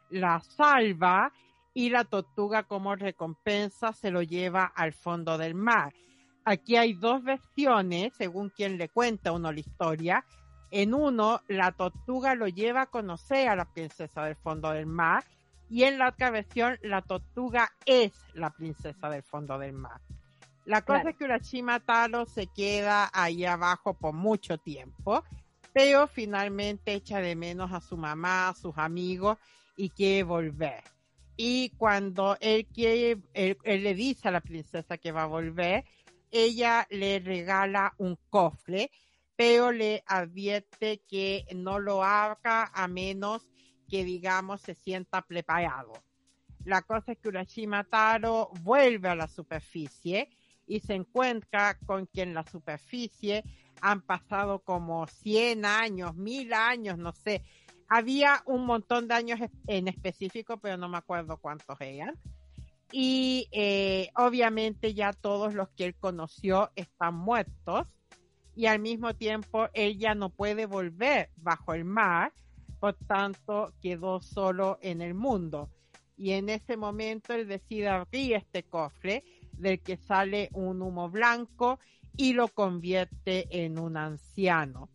[0.10, 1.32] la salva
[1.76, 5.94] y la tortuga como recompensa se lo lleva al fondo del mar.
[6.44, 10.26] Aquí hay dos versiones, según quien le cuenta uno la historia.
[10.72, 15.24] En uno, la tortuga lo lleva a conocer a la princesa del fondo del mar
[15.70, 20.02] y en la otra versión, la tortuga es la princesa del fondo del mar.
[20.66, 25.24] La cosa es que Urashima Taro se queda ahí abajo por mucho tiempo,
[25.74, 29.38] pero finalmente echa de menos a su mamá, a sus amigos
[29.78, 30.84] y quiere volver.
[31.38, 35.86] Y cuando él quiere, él le dice a la princesa que va a volver,
[36.32, 38.92] ella le regala un cofre
[39.40, 43.49] pero le advierte que no lo haga a menos
[43.90, 45.94] que, digamos, se sienta preparado.
[46.66, 50.30] La cosa es que Urashima Taro vuelve a la superficie
[50.68, 53.44] y se encuentra con que en la superficie
[53.82, 57.44] han pasado como 100 años, 1000 años, no sé.
[57.88, 62.16] Había un montón de años en específico, pero no me acuerdo cuántos eran.
[62.92, 67.88] Y eh, obviamente ya todos los que él conoció están muertos
[68.56, 72.34] y al mismo tiempo ella no puede volver bajo el mar,
[72.80, 75.70] por tanto quedó solo en el mundo.
[76.18, 79.24] Y en ese momento él decide abrir este cofre
[79.54, 81.80] del que sale un humo blanco
[82.18, 84.90] y lo convierte en un anciano.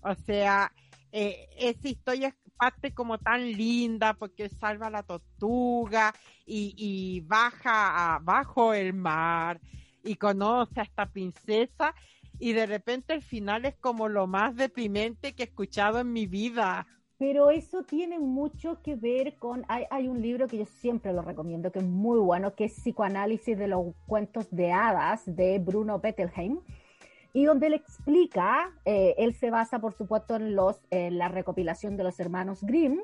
[0.00, 0.72] O sea,
[1.12, 6.12] eh, esa historia es parte como tan linda porque salva a la tortuga
[6.46, 9.60] y, baja bajo el mar
[10.02, 11.94] y conoce a esta princesa
[12.38, 16.26] y de repente el final es como lo más deprimente que he escuchado en mi
[16.26, 16.86] vida.
[17.26, 21.22] Pero eso tiene mucho que ver con, hay, hay, un libro que yo siempre lo
[21.22, 26.00] recomiendo, que es muy bueno, que es Psicoanálisis de los cuentos de hadas de Bruno
[26.00, 26.60] Bettelheim,
[27.32, 31.96] y donde él explica, eh, él se basa por supuesto en, los, en la recopilación
[31.96, 33.00] de los hermanos Grimm,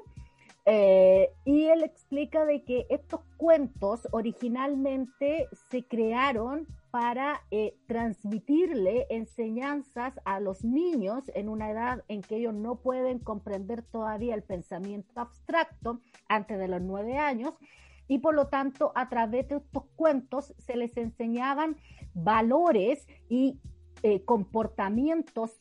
[0.67, 10.15] eh, y él explica de que estos cuentos originalmente se crearon para eh, transmitirle enseñanzas
[10.25, 15.21] a los niños en una edad en que ellos no pueden comprender todavía el pensamiento
[15.21, 17.55] abstracto antes de los nueve años.
[18.09, 21.77] Y por lo tanto a través de estos cuentos se les enseñaban
[22.13, 23.61] valores y
[24.03, 25.61] eh, comportamientos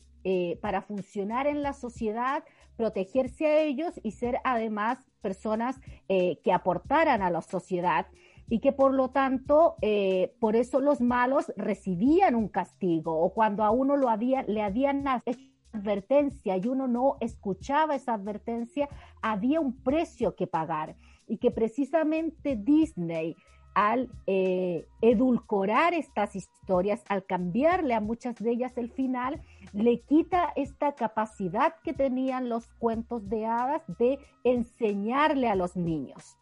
[0.60, 2.44] para funcionar en la sociedad
[2.80, 5.78] protegerse a ellos y ser además personas
[6.08, 8.06] eh, que aportaran a la sociedad
[8.50, 13.64] y que por lo tanto, eh, por eso los malos recibían un castigo o cuando
[13.64, 15.40] a uno lo había, le habían hecho
[15.72, 18.88] advertencia y uno no escuchaba esa advertencia,
[19.22, 20.96] había un precio que pagar
[21.28, 23.36] y que precisamente Disney
[23.72, 29.40] al eh, edulcorar estas historias, al cambiarle a muchas de ellas el final,
[29.72, 36.39] le quita esta capacidad que tenían los cuentos de hadas de enseñarle a los niños.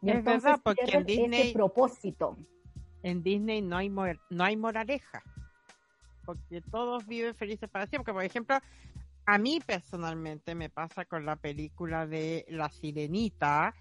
[0.00, 2.36] Y es verdad, porque en Disney, ese propósito.
[3.02, 5.22] En Disney no hay, no hay moraleja,
[6.24, 8.12] porque todos viven felices para siempre.
[8.12, 8.58] Por ejemplo,
[9.26, 13.74] a mí personalmente me pasa con la película de La Sirenita,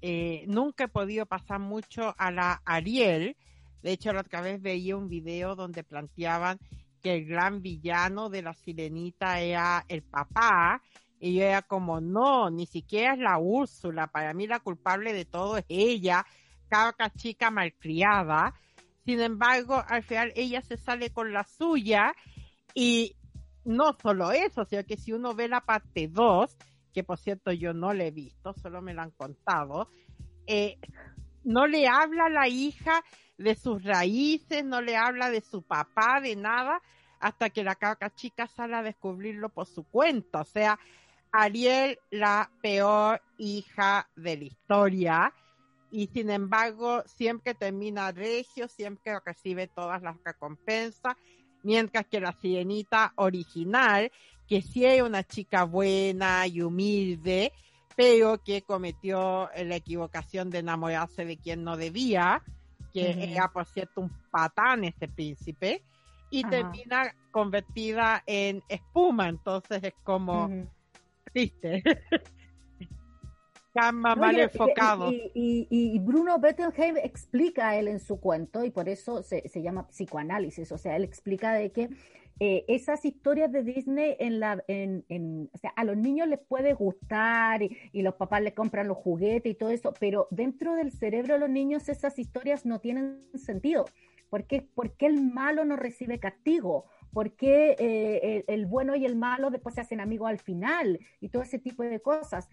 [0.00, 3.36] eh, nunca he podido pasar mucho a la Ariel.
[3.82, 6.58] De hecho, la otra vez veía un video donde planteaban
[7.02, 10.82] que el gran villano de la sirenita era el papá.
[11.20, 14.06] Y yo era como, no, ni siquiera es la Úrsula.
[14.06, 16.24] Para mí la culpable de todo es ella,
[16.68, 18.54] cada chica malcriada.
[19.04, 22.12] Sin embargo, al final ella se sale con la suya
[22.74, 23.16] y
[23.64, 26.56] no solo eso, sino que si uno ve la parte 2,
[26.92, 29.90] que por cierto yo no le he visto, solo me lo han contado,
[30.46, 30.78] eh,
[31.44, 33.02] no le habla a la hija
[33.36, 36.80] de sus raíces, no le habla de su papá, de nada,
[37.20, 40.40] hasta que la caca chica sale a descubrirlo por su cuenta.
[40.40, 40.78] O sea,
[41.32, 45.34] Ariel, la peor hija de la historia,
[45.90, 51.14] y sin embargo, siempre termina regio, siempre recibe todas las recompensas,
[51.62, 54.10] mientras que la sirenita original
[54.48, 57.52] que sí es una chica buena y humilde,
[57.94, 62.42] pero que cometió la equivocación de enamorarse de quien no debía,
[62.92, 65.84] que era por cierto un patán este príncipe,
[66.30, 70.50] y termina convertida en espuma, entonces es como
[71.32, 71.82] triste.
[73.92, 75.10] mal enfocado.
[75.12, 79.88] Y, Bruno Bettelheim explica a él en su cuento, y por eso se, se llama
[79.88, 81.90] psicoanálisis, o sea, él explica de que
[82.40, 86.38] eh, esas historias de Disney en la, en, en, o sea, a los niños les
[86.38, 90.92] puede gustar y, los papás les compran los juguetes y todo eso, pero dentro del
[90.92, 93.86] cerebro de los niños esas historias no tienen sentido.
[94.30, 94.68] ¿Por qué,
[95.00, 96.84] el malo no recibe castigo?
[97.12, 100.98] ¿Por qué eh, el, bueno y el malo después se hacen amigos al final?
[101.20, 102.48] Y todo ese tipo de cosas.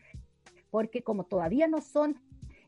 [0.72, 2.22] Porque como todavía no son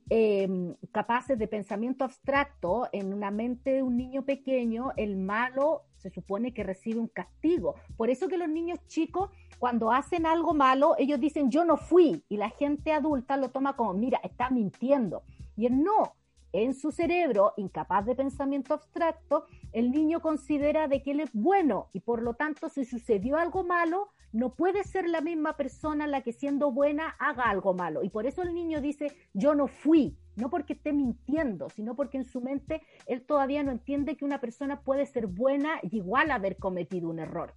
[0.09, 6.09] em, capaces de pensamiento abstracto en una mente de un niño pequeño, el malo se
[6.09, 7.75] supone que recibe un castigo.
[7.95, 9.29] Por eso que los niños chicos,
[9.59, 13.75] cuando hacen algo malo, ellos dicen yo no fui y la gente adulta lo toma
[13.75, 15.23] como, mira, está mintiendo.
[15.55, 16.13] Y él no,
[16.53, 21.89] en su cerebro, incapaz de pensamiento abstracto, el niño considera de que él es bueno
[21.93, 26.21] y por lo tanto si sucedió algo malo, no puede ser la misma persona la
[26.21, 28.03] que siendo buena haga algo malo.
[28.03, 32.17] Y por eso el niño dice, yo no fui, no porque esté mintiendo, sino porque
[32.17, 36.31] en su mente él todavía no entiende que una persona puede ser buena y igual
[36.31, 37.53] haber cometido un error.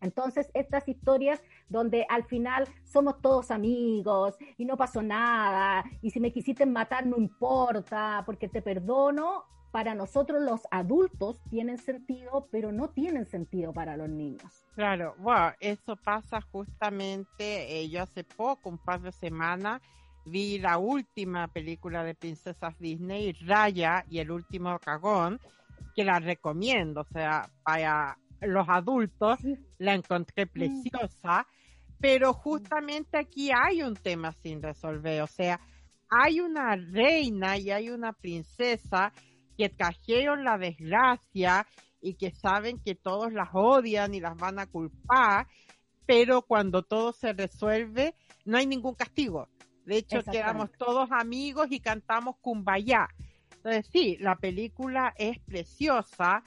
[0.00, 6.20] Entonces, estas historias donde al final somos todos amigos y no pasó nada, y si
[6.20, 12.72] me quisiste matar no importa, porque te perdono, para nosotros los adultos tienen sentido, pero
[12.72, 14.66] no tienen sentido para los niños.
[14.74, 19.80] Claro, bueno, eso pasa justamente, eh, yo hace poco, un par de semanas,
[20.26, 25.40] vi la última película de princesas Disney, Raya y el último cagón,
[25.94, 29.38] que la recomiendo, o sea, para los adultos
[29.78, 30.48] la encontré mm.
[30.48, 31.46] preciosa,
[31.98, 35.60] pero justamente aquí hay un tema sin resolver, o sea,
[36.08, 39.12] hay una reina y hay una princesa
[39.56, 41.66] que trajeron la desgracia
[42.00, 45.46] y que saben que todos las odian y las van a culpar,
[46.06, 48.14] pero cuando todo se resuelve
[48.44, 49.48] no hay ningún castigo.
[49.84, 53.08] De hecho, quedamos todos amigos y cantamos Kumbaya.
[53.56, 56.42] Entonces, sí, la película es preciosa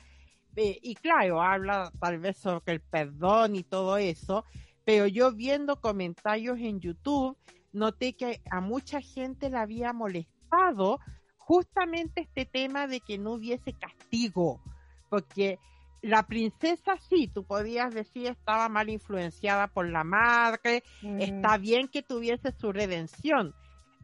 [0.55, 4.45] eh, y claro, habla tal vez sobre el perdón y todo eso,
[4.85, 7.37] pero yo viendo comentarios en YouTube,
[7.71, 10.99] noté que a mucha gente le había molestado
[11.37, 14.61] justamente este tema de que no hubiese castigo,
[15.09, 15.57] porque
[16.01, 20.83] la princesa sí, tú podías decir estaba mal influenciada por la madre,
[21.19, 23.55] está bien que tuviese su redención,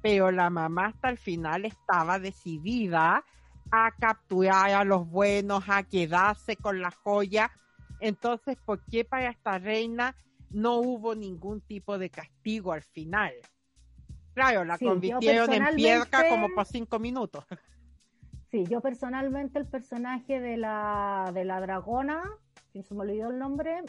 [0.01, 3.23] pero la mamá hasta el final estaba decidida
[3.71, 7.51] a capturar a los buenos, a quedarse con la joya.
[7.99, 10.15] Entonces, ¿por qué para esta reina
[10.51, 13.33] no hubo ningún tipo de castigo al final?
[14.33, 17.45] Claro, la convirtieron en piedra como por cinco minutos.
[18.51, 22.23] Sí, yo personalmente el personaje de la, de la dragona,
[22.71, 23.81] se me olvidó el nombre,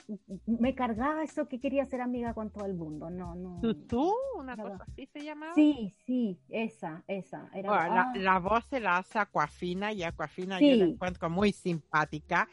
[0.47, 3.11] me cargaba eso que quería ser amiga con todo el mundo.
[3.11, 3.61] No, no.
[3.87, 4.13] ¿Tú?
[4.37, 5.55] ¿Una cosa así se llamaba?
[5.55, 7.49] Sí, sí, esa, esa.
[7.55, 8.13] Era, ah.
[8.17, 12.49] la, voz se la hace Aquafina y Aquafina yo la encuentro muy simpática,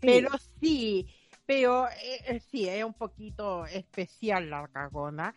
[0.00, 1.06] pero sí,
[1.46, 5.34] pero eh, eh, sí, es un poquito especial la dragona,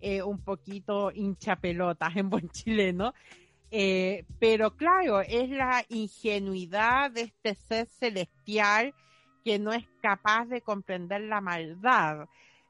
[0.00, 3.14] eh, un poquito hincha pelotas en buen chileno
[3.70, 8.94] Eh, pero claro, es la ingenuidad de este ser celestial
[9.46, 12.26] que no es capaz de comprender la maldad.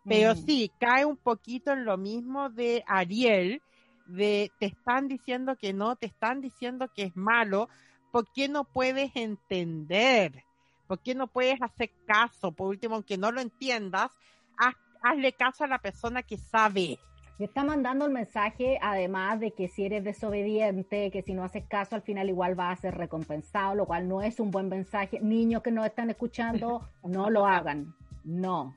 [0.06, 0.36] Pero Mm.
[0.44, 3.62] sí, cae un poquito en lo mismo de Ariel,
[4.04, 7.70] de te están diciendo que no, te están diciendo que es malo,
[8.12, 10.44] ¿por qué no puedes entender?
[10.86, 12.52] ¿Por qué no puedes hacer caso?
[12.52, 14.10] Por último, aunque no lo entiendas,
[14.58, 16.98] haz- hazle caso a la persona que sabe.
[17.39, 21.64] Y está mandando el mensaje, además de que si eres desobediente, que si no haces
[21.66, 25.20] caso, al final igual vas a ser recompensado, lo cual no es un buen mensaje.
[25.20, 27.95] Niños que nos están escuchando, no lo hagan.
[28.24, 28.74] No.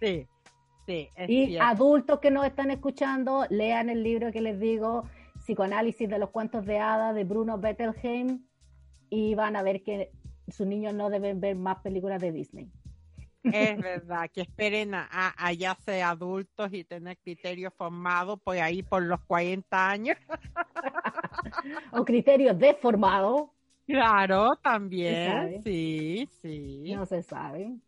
[0.00, 0.26] Sí,
[0.86, 1.66] sí, es Y cierto.
[1.66, 5.04] adultos que nos están escuchando, lean el libro que les digo,
[5.40, 8.42] Psicoanálisis de los cuentos de hadas de Bruno Bettelheim,
[9.10, 10.10] y van a ver que
[10.48, 12.70] sus niños no deben ver más películas de Disney.
[13.50, 18.82] Es verdad, que esperen a, a, ya ser adultos y tener criterio formado por ahí
[18.82, 20.16] por los 40 años.
[21.92, 23.50] O criterios deformados,
[23.86, 26.94] Claro, también, sí, sí.
[26.94, 27.78] no se sabe.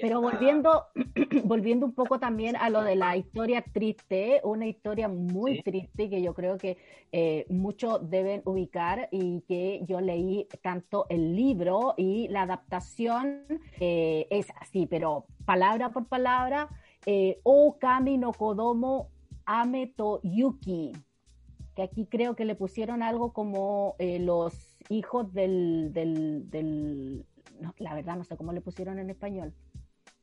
[0.00, 0.84] Pero volviendo,
[1.44, 5.62] volviendo un poco también a lo de la historia triste, una historia muy Sí.
[5.62, 6.76] triste que yo creo que
[7.12, 13.44] eh, muchos deben ubicar y que yo leí tanto el libro y la adaptación
[13.80, 16.68] eh, es así, pero palabra por palabra,
[17.06, 19.08] eh, O Kami no Kodomo
[19.44, 20.92] Ame to Yuki,
[21.76, 27.24] que aquí creo que le pusieron algo como eh, los hijos del, del, del
[27.60, 29.54] no, la verdad no sé cómo le pusieron en español.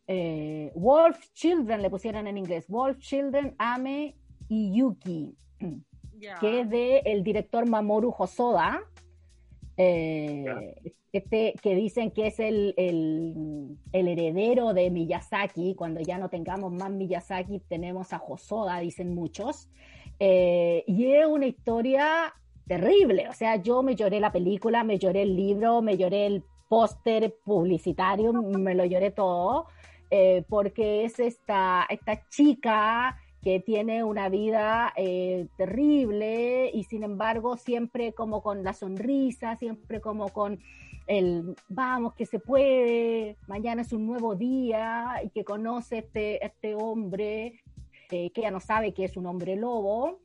[0.08, 2.68] Eh, Wolf Children le pusieron en inglés.
[2.68, 4.16] Wolf Children, Ame
[4.50, 5.36] y Yuki,
[6.40, 8.82] que es de el director Mamoru Hosoda.
[9.78, 10.46] eh,
[11.12, 15.76] este que dicen que es el, el, el heredero de Miyazaki.
[15.76, 19.70] Cuando ya no tengamos más Miyazaki, tenemos a Hosoda, dicen muchos.
[20.20, 22.34] Eh, y es una historia
[22.68, 23.30] terrible.
[23.30, 27.36] O sea, yo me lloré la película, me lloré el libro, me lloré el póster
[27.46, 29.68] publicitario, me lo lloré todo,
[30.16, 37.58] eh, porque es esta, esta chica que tiene una vida eh, terrible y sin embargo
[37.58, 40.60] siempre como con la sonrisa, siempre como con
[41.08, 46.76] el vamos que se puede, mañana es un nuevo día y que conoce este, este
[46.76, 47.64] hombre
[48.12, 50.20] eh, que ya no sabe que es un hombre lobo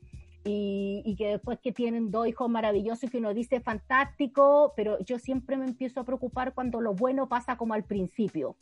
[0.45, 5.19] y, y, que después que tienen dos hijos maravillosos que uno dice fantástico, pero yo
[5.19, 8.55] siempre me empiezo a preocupar cuando lo bueno pasa como al principio,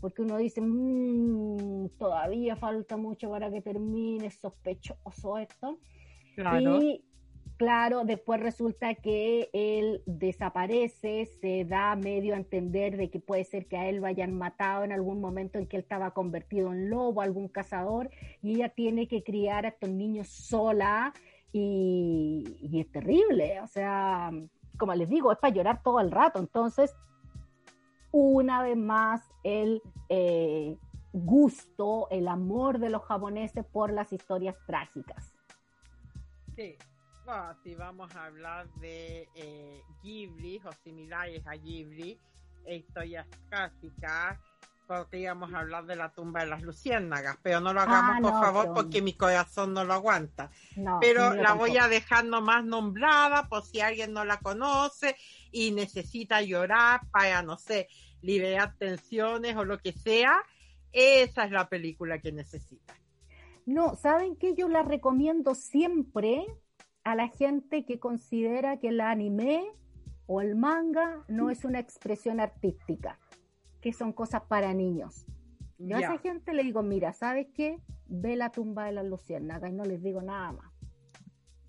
[0.00, 5.78] porque uno dice, mmm, todavía falta mucho para que termine, sospechoso esto.
[6.34, 6.82] Claro.
[6.82, 7.04] Y
[7.56, 13.66] claro, después resulta que él desaparece, se da medio a entender de que puede ser
[13.66, 16.88] que a él lo hayan matado en algún momento en que él estaba convertido en
[16.88, 18.10] lobo, algún cazador,
[18.42, 21.12] y ella tiene que criar a estos niños sola
[21.52, 24.30] y, y es terrible, o sea,
[24.78, 26.94] como les digo, es para llorar todo el rato, entonces,
[28.12, 30.76] una vez más, el eh,
[31.12, 35.34] gusto, el amor de los japoneses por las historias trágicas.
[36.56, 36.76] Sí.
[37.24, 42.18] Bueno, si vamos a hablar de eh, Ghibli o similares a Ghibli,
[42.66, 44.38] historias clásicas,
[44.88, 48.40] podríamos hablar de la tumba de las luciérnagas, pero no lo hagamos Ah, por no,
[48.40, 50.50] favor pero- porque mi corazón no lo aguanta.
[50.76, 55.14] No, pero la voy a dejar nomás nombrada por si alguien no la conoce
[55.52, 57.86] y necesita llorar para, no sé,
[58.22, 60.34] liberar tensiones o lo que sea.
[60.90, 62.94] Esa es la película que necesita.
[63.66, 64.54] No, ¿saben qué?
[64.54, 66.46] Yo la recomiendo siempre
[67.04, 69.70] a la gente que considera que el anime
[70.26, 73.18] o el manga no es una expresión artística,
[73.80, 75.24] que son cosas para niños.
[75.78, 77.78] Yo a esa gente le digo, mira, ¿sabes qué?
[78.06, 80.72] Ve la tumba de las luciérnagas y no les digo nada más.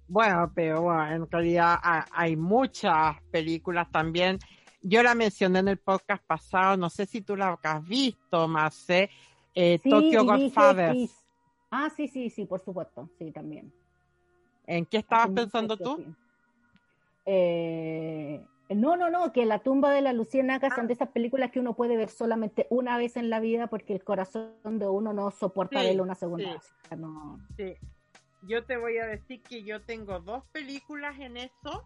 [0.08, 4.40] Bueno, pero bueno, en realidad ha- hay muchas películas también.
[4.82, 9.10] Yo la mencioné en el podcast pasado, no sé si tú la has visto, Marce,
[9.54, 10.98] eh, Sí, Tokyo dije, Godfathers.
[10.98, 11.12] sí.
[11.70, 13.72] Ah, sí, sí, sí, por supuesto, sí, también.
[14.66, 16.04] ¿En qué estabas pensando tú?
[17.26, 21.60] Eh, no, no, no, que la tumba de la luciérnaga son de esas películas que
[21.60, 25.32] uno puede ver solamente una vez en la vida porque el corazón de uno no
[25.32, 26.54] soporta Sí, verlo una segunda sí.
[26.54, 27.00] vez.
[27.00, 27.76] No- Sí.
[28.44, 31.86] Yo te voy a decir que yo tengo dos películas en eso.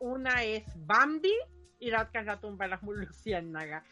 [0.00, 1.32] Una es Bambi
[1.78, 3.84] y la otra es La tumba de las luciérnagas.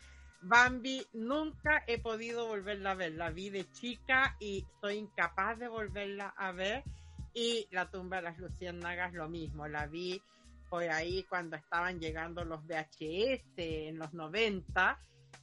[0.43, 3.13] Bambi nunca he podido volverla a ver.
[3.13, 6.83] La vi de chica y soy incapaz de volverla a ver.
[7.33, 9.69] Y La tumba de las luciérnagas lo mismo.
[9.69, 10.21] La vi
[10.71, 14.99] por ahí cuando estaban llegando los VHS en los 90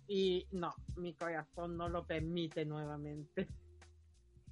[0.08, 3.48] y no, mi corazón no lo permite nuevamente.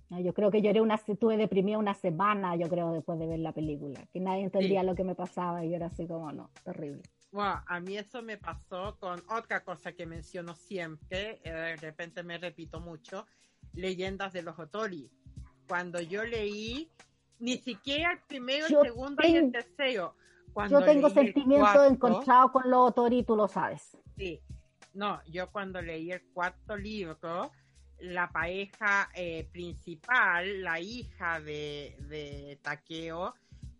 [0.09, 3.53] Yo creo que lloré una, estuve deprimida una semana, yo creo, después de ver la
[3.53, 7.01] película, que nadie entendía lo que me pasaba y yo era así como, no, terrible.
[7.31, 12.21] Bueno, a mí eso me pasó con otra cosa que menciono siempre, eh, de repente
[12.23, 13.25] me repito mucho,
[13.73, 15.09] leyendas de los Otori.
[15.67, 16.89] Cuando yo leí,
[17.39, 20.15] ni siquiera el primero, el segundo y el tercero.
[20.69, 23.97] Yo tengo sentimientos encontrados con los Otori, tú lo sabes.
[24.17, 24.41] Sí,
[24.93, 27.51] no, yo cuando leí el cuarto libro,
[27.99, 33.33] la pareja eh, principal, la hija de, de Takeo,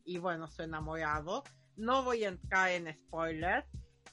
[0.03, 1.43] y bueno, su enamorado,
[1.78, 3.65] no voy a entrar en spoilers,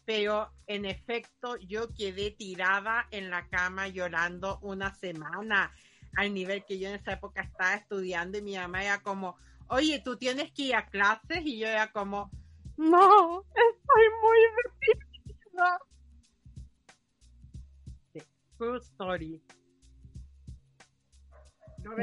[0.05, 5.73] pero en efecto yo quedé tirada en la cama llorando una semana,
[6.17, 9.37] al nivel que yo en esa época estaba estudiando y mi mamá era como,
[9.69, 12.31] oye, tú tienes que ir a clases y yo era como,
[12.77, 15.79] no, estoy muy deprimida.
[18.59, 19.43] True story.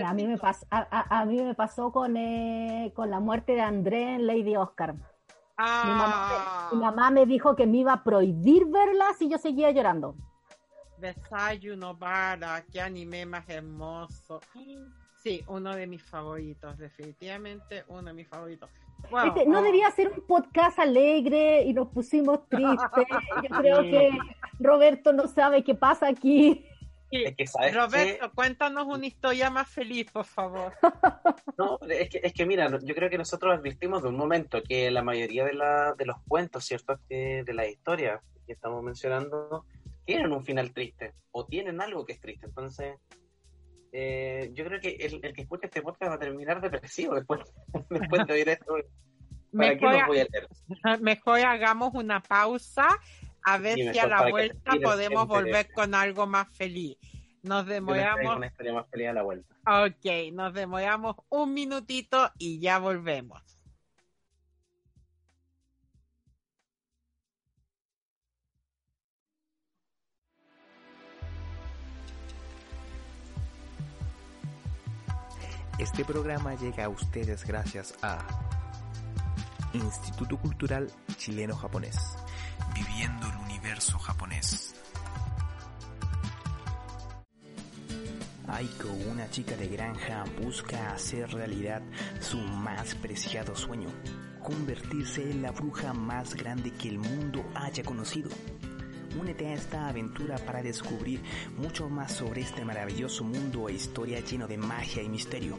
[0.05, 4.15] a, mí me pasó, a, mí me pasó con, eh, con la muerte de André
[4.15, 4.95] en Lady Oscar.
[5.59, 10.15] Mi, mamá, me dijo que me iba a prohibir verla si yo seguía llorando.
[10.97, 14.39] Desayuno para, qué anime más hermoso.
[15.21, 18.69] Sí, uno de mis favoritos, definitivamente uno de mis favoritos.
[19.47, 23.05] No debía ser un podcast alegre y nos pusimos tristes.
[23.43, 24.11] Yo creo que
[24.59, 26.65] Roberto no sabe qué pasa aquí.
[27.73, 30.73] Roberto, cuéntanos una historia más feliz, por favor.
[31.57, 34.89] No, es que, es que mira, yo creo que nosotros advertimos de un momento que
[34.91, 36.97] la mayoría de, la, de los cuentos, ¿cierto?
[37.09, 39.65] de la historia que estamos mencionando,
[40.05, 42.45] tienen un final triste o tienen algo que es triste.
[42.45, 42.95] Entonces,
[43.91, 47.41] eh, yo creo que el, que escuche este podcast va a terminar depresivo después,
[47.89, 48.75] después de oír esto.
[49.51, 50.47] ¿Para mejor, voy a leer?
[51.01, 52.87] Mejor hagamos una pausa
[53.43, 56.97] a ver si a la vuelta podemos volver con algo más feliz.
[57.41, 58.37] Nos demoramos.
[58.37, 59.55] Una más feliz a la vuelta.
[59.65, 63.58] Ok, nos demoramos un minutito y ya volvemos.
[75.79, 78.19] Este programa llega a ustedes gracias a
[79.71, 82.17] Instituto Cultural Chileno-Japonés
[82.75, 84.75] viviendo el universo japonés.
[88.49, 91.81] Aiko, una chica de granja, busca hacer realidad
[92.19, 93.87] su más preciado sueño,
[94.43, 98.29] convertirse en la bruja más grande que el mundo haya conocido.
[99.17, 101.21] Únete a esta aventura para descubrir
[101.57, 105.57] mucho más sobre este maravilloso mundo e historia lleno de magia y misterio.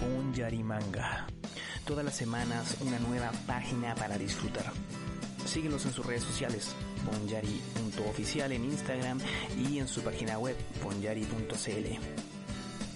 [0.00, 1.26] Bonjari Manga.
[1.84, 4.72] Todas las semanas una nueva página para disfrutar.
[5.46, 9.20] Síguenos en sus redes sociales, ponyari.oficial en Instagram
[9.58, 11.86] y en su página web, ponyari.cl.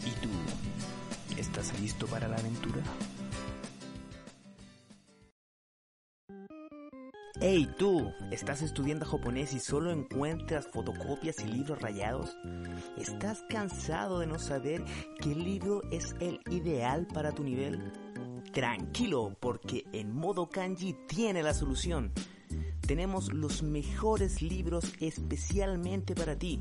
[0.06, 0.28] ¿Y tú?
[1.36, 2.82] ¿Estás listo para la aventura?
[7.40, 12.36] Hey tú, ¿estás estudiando japonés y solo encuentras fotocopias y libros rayados?
[12.96, 14.84] ¿Estás cansado de no saber
[15.20, 17.92] qué libro es el ideal para tu nivel?
[18.52, 22.12] Tranquilo, porque en modo kanji tiene la solución
[22.88, 26.58] tenemos los mejores libros especialmente para ti.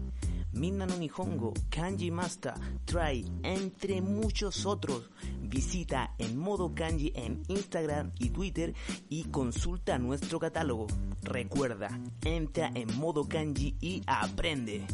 [0.57, 2.53] Minna no Nihongo, Kanji Master,
[2.85, 5.09] Try, entre muchos otros.
[5.41, 8.73] Visita en modo kanji en Instagram y Twitter
[9.07, 10.87] y consulta nuestro catálogo.
[11.21, 11.89] Recuerda,
[12.25, 14.85] entra en modo kanji y aprende.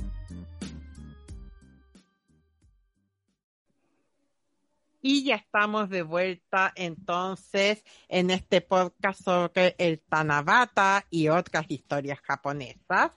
[5.06, 12.20] Y ya estamos de vuelta entonces en este podcast sobre el Tanabata y otras historias
[12.22, 13.12] japonesas.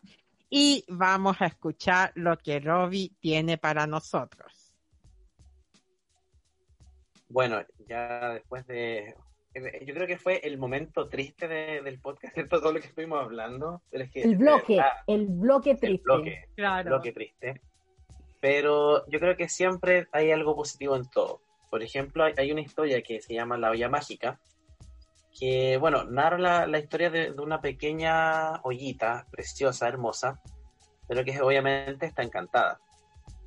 [0.49, 4.75] Y vamos a escuchar lo que Robbie tiene para nosotros.
[7.29, 9.15] Bueno, ya después de...
[9.87, 12.61] Yo creo que fue el momento triste del podcast, ¿cierto?
[12.61, 13.81] Todo lo que estuvimos hablando.
[13.91, 15.87] el bloque, el bloque triste.
[15.87, 16.81] El bloque, claro.
[16.81, 17.61] el bloque triste.
[18.39, 21.41] Pero yo creo que siempre hay algo positivo en todo
[21.71, 24.41] por ejemplo, hay, una historia que se llama La olla mágica,
[25.39, 30.41] que, bueno, narra la, historia de, una pequeña ollita preciosa, hermosa,
[31.07, 32.81] pero que obviamente está encantada.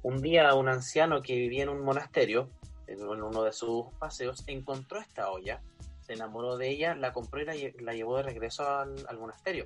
[0.03, 2.51] Un día un anciano que vivía en un monasterio,
[2.87, 5.61] en uno de sus paseos, encontró esta olla,
[6.01, 9.65] se enamoró de ella, la compró y la, llevó de regreso al monasterio,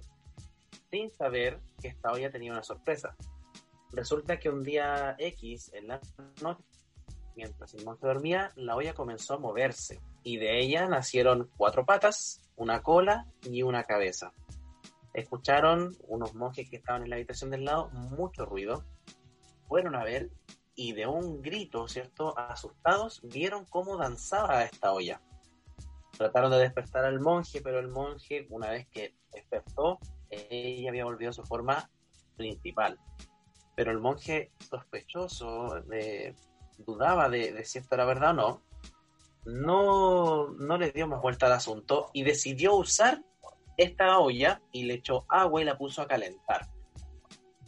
[0.90, 3.16] sin saber que esta olla tenía una sorpresa.
[3.92, 6.00] Resulta que un día X, en la
[6.42, 6.64] noche,
[7.36, 12.42] Mientras el monstruo dormía, la olla comenzó a moverse y de ella nacieron cuatro patas,
[12.56, 14.34] una cola y una cabeza.
[15.14, 18.86] Escucharon unos monjes que estaban en la habitación del lado mucho ruido.
[19.68, 20.30] Fueron a ver
[20.76, 22.38] y de un grito, ¿cierto?
[22.38, 25.22] Asustados, vieron cómo danzaba esta olla.
[26.18, 31.32] Trataron de despertar al monje, pero el monje, una vez que despertó, ella había volvido
[31.32, 31.90] a su forma
[32.36, 33.00] principal.
[33.76, 36.36] Pero el monje sospechoso, de,
[36.78, 38.62] dudaba de, si esto era verdad o no,
[39.46, 43.24] no, no le dio más vuelta al asunto y decidió usar
[43.78, 46.70] esta olla y le echó agua y la puso a calentar.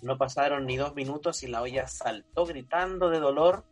[0.02, 3.66] No pasaron ni dos minutos y la olla saltó gritando de dolor,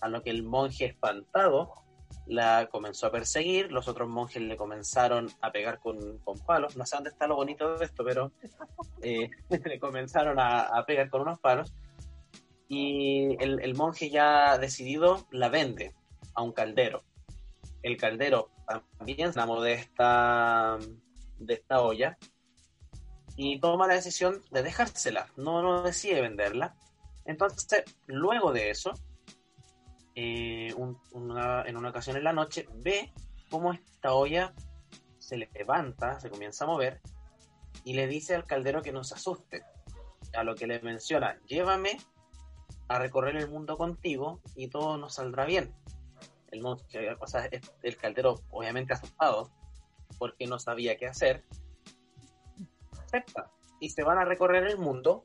[0.00, 1.82] a lo que el monje espantado
[2.26, 6.96] la comenzó a perseguir, los otros monjes le comenzaron a pegar con, palos, no sé
[6.96, 8.32] dónde está lo bonito de esto, pero
[9.02, 9.30] eh,
[9.64, 11.72] le comenzaron a, pegar con unos palos
[12.72, 15.94] y el, monje ya decidido la vende
[16.32, 17.02] a un caldero.
[17.82, 18.48] El caldero
[18.96, 20.78] también se enamoró de esta,
[21.36, 22.16] de esta olla
[23.36, 26.74] y toma la decisión de dejársela, no, no decide venderla.
[27.26, 28.94] Entonces, luego de eso,
[30.14, 33.12] eh, en una ocasión en la noche, ve
[33.50, 34.54] cómo esta olla
[35.18, 37.02] se levanta, se comienza a mover
[37.84, 39.62] y le dice al caldero que no se asuste.
[40.32, 41.98] A lo que le menciona, llévame
[42.92, 45.74] a recorrer el mundo contigo y todo nos saldrá bien.
[46.50, 46.62] El,
[47.82, 49.50] el caldero obviamente asustado
[50.18, 51.44] porque no sabía qué hacer,
[53.80, 55.24] y se van a recorrer el mundo,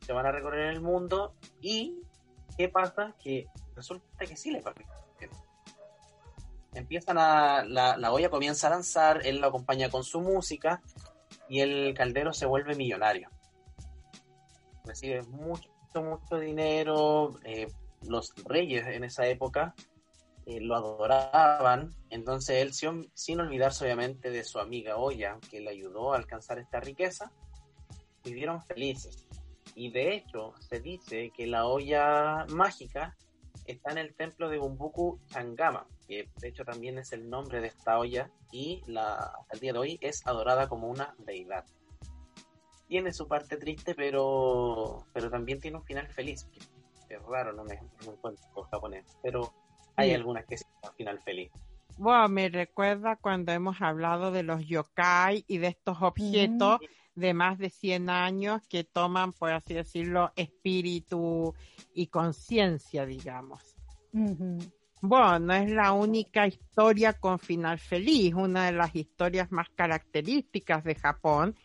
[0.00, 1.98] se van a recorrer el mundo y
[2.56, 3.14] ¿qué pasa?
[3.18, 4.62] Que resulta que sí le.
[6.72, 10.82] Empiezan a, la, la olla comienza a lanzar, él lo acompaña con su música
[11.48, 13.28] y el caldero se vuelve millonario.
[14.84, 15.70] Recibe mucho,
[16.02, 17.68] mucho dinero, eh,
[18.02, 19.74] los reyes en esa época
[20.46, 25.70] eh, lo adoraban, entonces él, sin, sin, olvidarse obviamente de su amiga Oya, que le
[25.70, 27.32] ayudó a alcanzar esta riqueza,
[28.22, 29.26] vivieron felices.
[29.74, 33.16] Y de hecho, se dice que la olla mágica
[33.64, 37.68] está en el templo de Gumbuku Changama, que de hecho también es el nombre de
[37.68, 41.64] esta olla, y la, hasta el día de hoy es adorada como una deidad.
[42.94, 46.46] Tiene su parte triste, pero, pero también tiene un final feliz.
[47.08, 49.52] Es raro, no me, no me encuentro japonés, pero
[49.96, 51.50] hay algunas que sí, al final feliz.
[51.98, 56.78] Bueno, me recuerda cuando hemos hablado de los yokai y de estos objetos
[57.16, 61.52] de más de 100 años que toman, por así decirlo, espíritu
[61.94, 63.74] y conciencia, digamos.
[65.00, 68.34] Bueno, no es la única historia con final feliz.
[68.34, 71.56] Una de las historias más características de Japón,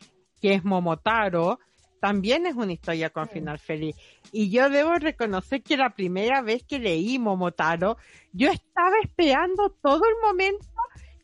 [0.42, 1.60] que es Momotaro,
[2.00, 3.96] también es una historia con final feliz.
[4.32, 7.98] Y yo debo reconocer que la primera vez que leí Momotaro,
[8.32, 10.66] yo estaba esperando todo el momento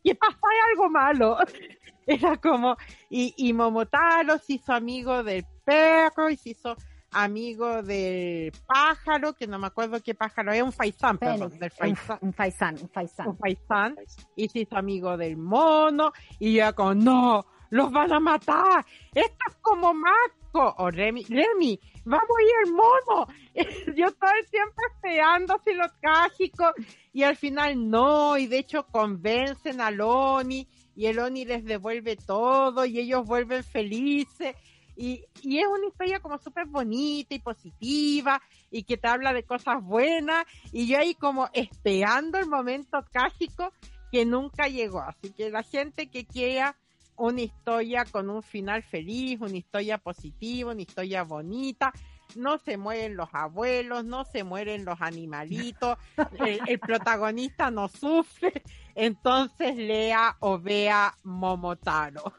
[0.03, 0.39] que pasara
[0.71, 1.37] algo malo.
[2.07, 2.77] Era como,
[3.09, 6.75] y, y Momotaro se hizo amigo del perro y se hizo
[7.15, 12.17] amigo del pájaro, que no me acuerdo qué pájaro, es un faisán, perdón, del faisán.
[12.21, 13.27] Un, faisán, un faisán.
[13.29, 13.95] Un faisán,
[14.35, 17.45] y se hizo amigo del mono, y yo como, no,
[17.75, 22.71] los van a matar, esto es como más o Remy, Remy, vamos a ir al
[22.73, 23.27] mono.
[23.97, 26.71] Yo todo el tiempo esperando así lo trágico
[27.11, 30.65] y al final no, y de hecho convencen a Oni
[30.95, 34.55] y el Oni les devuelve todo y ellos vuelven felices.
[34.95, 39.43] Y, y es una historia como súper bonita y positiva y que te habla de
[39.43, 43.73] cosas buenas y yo ahí como esperando el momento trágico
[44.09, 45.01] que nunca llegó.
[45.01, 46.77] Así que la gente que quiera
[47.17, 51.91] una historia con un final feliz, una historia positiva, una historia bonita.
[52.35, 55.97] No se mueren los abuelos, no se mueren los animalitos,
[56.67, 58.63] el, protagonista no sufre,
[58.95, 62.33] entonces lea o vea Momotaro.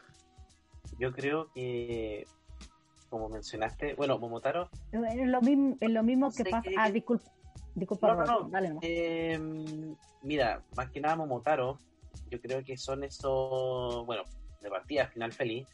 [0.98, 2.26] Yo creo que,
[3.08, 4.68] como mencionaste, bueno, Momotaro...
[4.92, 6.68] Es lo mismo, es lo mismo que pasa...
[6.78, 7.30] Ah, disculpa,
[7.74, 11.78] disculpa, dale em, mira, más que nada Momotaro,
[12.30, 14.24] yo creo que son esos, bueno,
[14.60, 15.66] de partida, final feliz,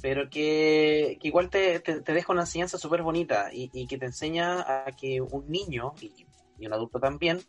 [0.00, 5.20] pero que, igual te, deja una enseñanza súper bonita y, que te enseña a que
[5.20, 6.26] un niño y,
[6.64, 7.40] un adulto también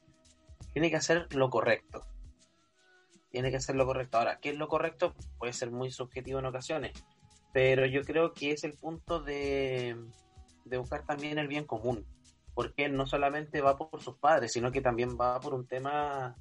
[0.74, 2.02] tiene que hacer lo correcto.
[3.30, 4.18] Tiene que hacer lo correcto.
[4.18, 5.14] Ahora, ¿qué es lo correcto?
[5.38, 6.94] Puede ser muy subjetivo en ocasiones,
[7.54, 9.96] pero yo creo que es el punto de,
[10.66, 12.06] de buscar también el bien común,
[12.54, 16.36] porque no solamente va por sus padres, sino que también va por un tema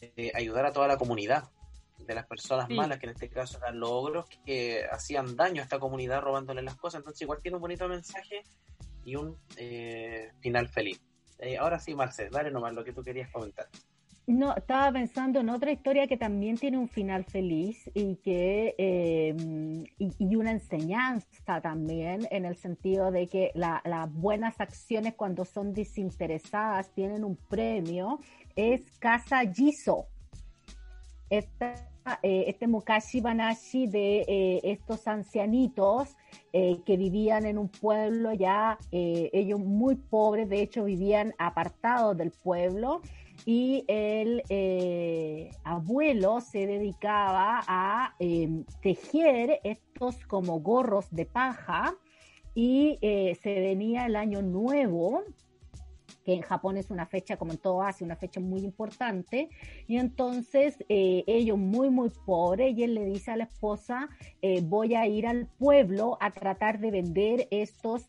[0.00, 1.50] de ayudar a toda la comunidad
[1.98, 5.64] de las personas malas, que en este caso eran los ogros, que hacían daño a
[5.64, 7.00] esta comunidad robándole las cosas.
[7.00, 8.42] Entonces igual tiene un bonito mensaje
[9.04, 11.00] y un eh, final feliz.
[11.38, 13.68] Eh, ahora sí, Marcel, dale nomás lo que tú querías comentar.
[14.28, 19.84] No, estaba pensando en otra historia que también tiene un final feliz y que em,
[19.98, 26.92] y, una enseñanza también en el sentido de que las buenas acciones cuando son desinteresadas
[26.92, 28.18] tienen un premio
[28.56, 30.08] es Casa Jiso.
[31.30, 31.74] Esta,
[32.22, 36.16] eh, este Mukashi Banashi de eh, estos ancianitos
[36.52, 42.30] eh, que vivían en un pueblo ya, ellos muy pobres, de hecho vivían apartados del
[42.30, 43.00] pueblo
[43.44, 44.42] y el
[45.64, 51.94] abuelo se dedicaba a em, tejer estos como gorros de paja
[52.54, 55.24] y se venía el año nuevo
[56.26, 59.48] que en Japón es una fecha, como en todo Asia, una fecha muy importante.
[59.86, 64.10] Y entonces eh, ellos muy, muy pobres, y él le dice a la esposa,
[64.64, 68.06] voy a ir al pueblo a tratar de vender estos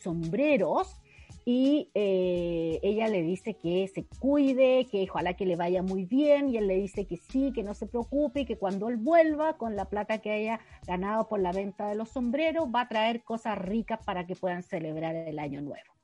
[0.00, 0.98] sombreros
[1.44, 6.48] y eh, ella le dice que se cuide, que ojalá que le vaya muy bien
[6.48, 9.74] y él le dice que sí, que no se preocupe que cuando él vuelva con
[9.74, 13.58] la plata que haya ganado por la venta de los sombreros va a traer cosas
[13.58, 15.99] ricas para que puedan celebrar el año nuevo.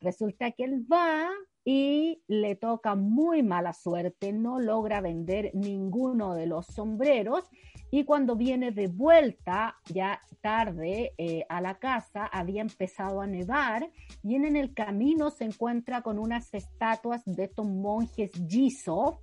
[0.00, 1.30] Resulta que él va
[1.64, 7.50] y le toca muy mala suerte, no logra vender ninguno de los sombreros
[7.90, 13.90] y cuando viene de vuelta, ya tarde, eh, a la casa, había empezado a nevar
[14.22, 19.20] y en el camino se encuentra con unas estatuas de estos monjes Jiso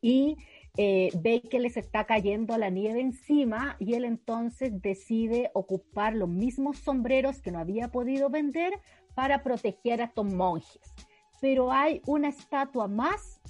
[0.00, 0.36] y
[0.76, 6.28] eh, ve que les está cayendo la nieve encima y él entonces decide ocupar los
[6.28, 8.72] mismos sombreros que no había podido vender
[9.14, 10.94] para proteger a estos monjes.
[11.40, 13.40] Pero hay una estatua más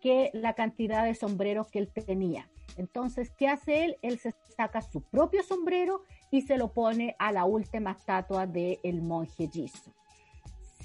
[0.00, 2.48] que la cantidad de sombreros que él tenía.
[2.76, 3.96] Entonces, ¿qué hace él?
[4.02, 8.78] Él se saca su propio sombrero y se lo pone a la última estatua del
[8.82, 9.92] el monje Jisoo.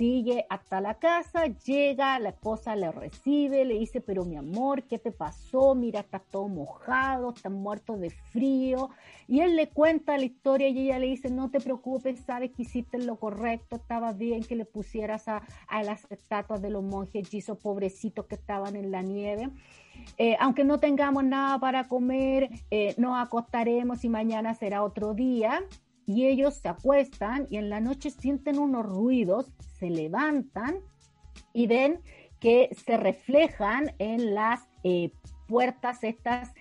[0.01, 4.97] Sigue hasta la casa, llega, la esposa le recibe, le dice, pero mi amor, ¿qué
[4.97, 5.75] te pasó?
[5.75, 8.89] Mira, estás todo mojado, estás muerto de frío.
[9.27, 12.63] Y él le cuenta la historia y ella le dice, no te preocupes, sabes que
[12.63, 15.43] hiciste lo correcto, estaba bien que le pusieras a,
[15.83, 19.51] las estatuas de los monjes Jisoo, pobrecitos que estaban en la nieve.
[20.17, 25.61] Eh, aunque no tengamos nada para comer, eh, nos acostaremos y mañana será otro día.
[26.11, 30.75] Y ellos se acuestan y en la noche sienten unos ruidos, se levantan
[31.53, 32.01] y ven
[32.41, 35.11] que se reflejan en las eh,
[35.47, 36.53] puertas estas,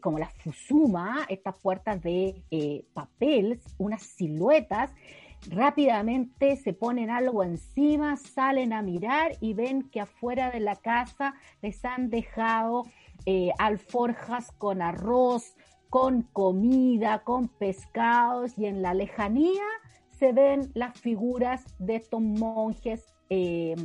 [0.00, 4.90] como las Fusuma, estas puertas de papel, unas siluetas.
[5.48, 11.34] Rápidamente se ponen algo encima, salen a mirar y ven que afuera de la casa
[11.62, 12.84] les han dejado
[13.30, 15.54] eh, alforjas con arroz,
[15.88, 19.64] con comida, con pescados y en la lejanía
[20.10, 23.76] se ven las figuras de estos monjes eh,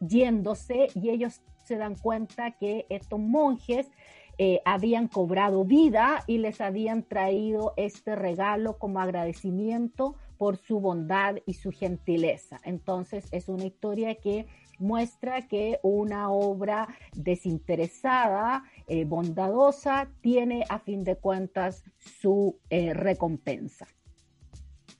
[0.00, 3.90] yéndose y ellos se dan cuenta que estos monjes
[4.38, 11.36] eh, habían cobrado vida y les habían traído este regalo como agradecimiento por su bondad
[11.44, 12.60] y su gentileza.
[12.64, 14.46] Entonces es una historia que
[14.78, 23.86] muestra que una obra desinteresada, eh, bondadosa, tiene a fin de cuentas su eh, recompensa.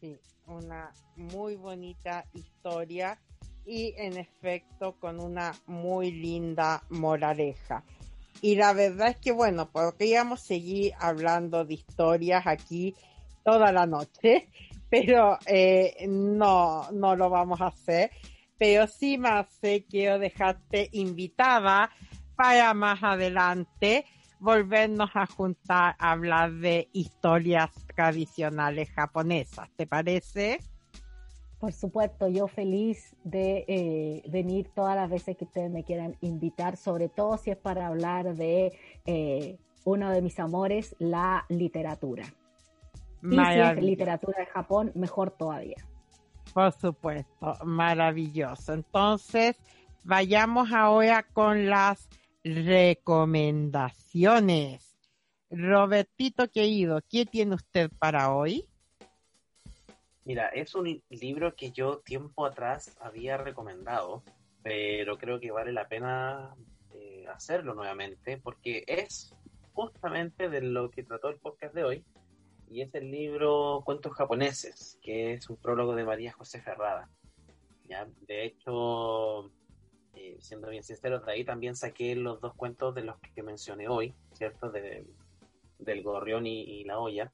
[0.00, 3.18] Sí, una muy bonita historia
[3.64, 7.84] y en efecto con una muy linda moraleja.
[8.40, 12.94] Y la verdad es que, bueno, podríamos seguir hablando de historias aquí
[13.44, 14.48] toda la noche,
[14.90, 18.10] pero eh, no, no lo vamos a hacer.
[18.58, 21.90] Pero sí, Marce, quiero dejarte invitada
[22.36, 24.04] para más adelante
[24.40, 29.68] volvernos a juntar a hablar de historias tradicionales japonesas.
[29.76, 30.58] ¿Te parece?
[31.58, 36.76] Por supuesto, yo feliz de eh, venir todas las veces que ustedes me quieran invitar,
[36.76, 38.72] sobre todo si es para hablar de
[39.06, 42.24] eh, uno de mis amores, la literatura.
[43.22, 45.76] Y si es literatura de Japón, mejor todavía.
[46.52, 48.72] Por supuesto, maravilloso.
[48.72, 49.56] Entonces,
[50.04, 52.08] vayamos ahora con las
[52.42, 54.88] recomendaciones.
[55.50, 58.68] Robertito querido, ¿qué tiene usted para hoy?
[60.24, 64.22] Mira, es un libro que yo tiempo atrás había recomendado,
[64.62, 66.54] pero creo que vale la pena
[66.92, 69.34] eh, hacerlo nuevamente porque es
[69.72, 72.04] justamente de lo que trató el podcast de hoy,
[72.70, 77.08] y es el libro Cuentos japoneses, que es un prólogo de María José Ferrada.
[77.88, 78.06] ¿ya?
[78.26, 79.50] De hecho,
[80.14, 83.88] eh, siendo bien sincero, de ahí también saqué los dos cuentos de los que mencioné
[83.88, 84.70] hoy, ¿cierto?
[84.70, 85.06] De,
[85.78, 87.32] del Gorrión y, la olla.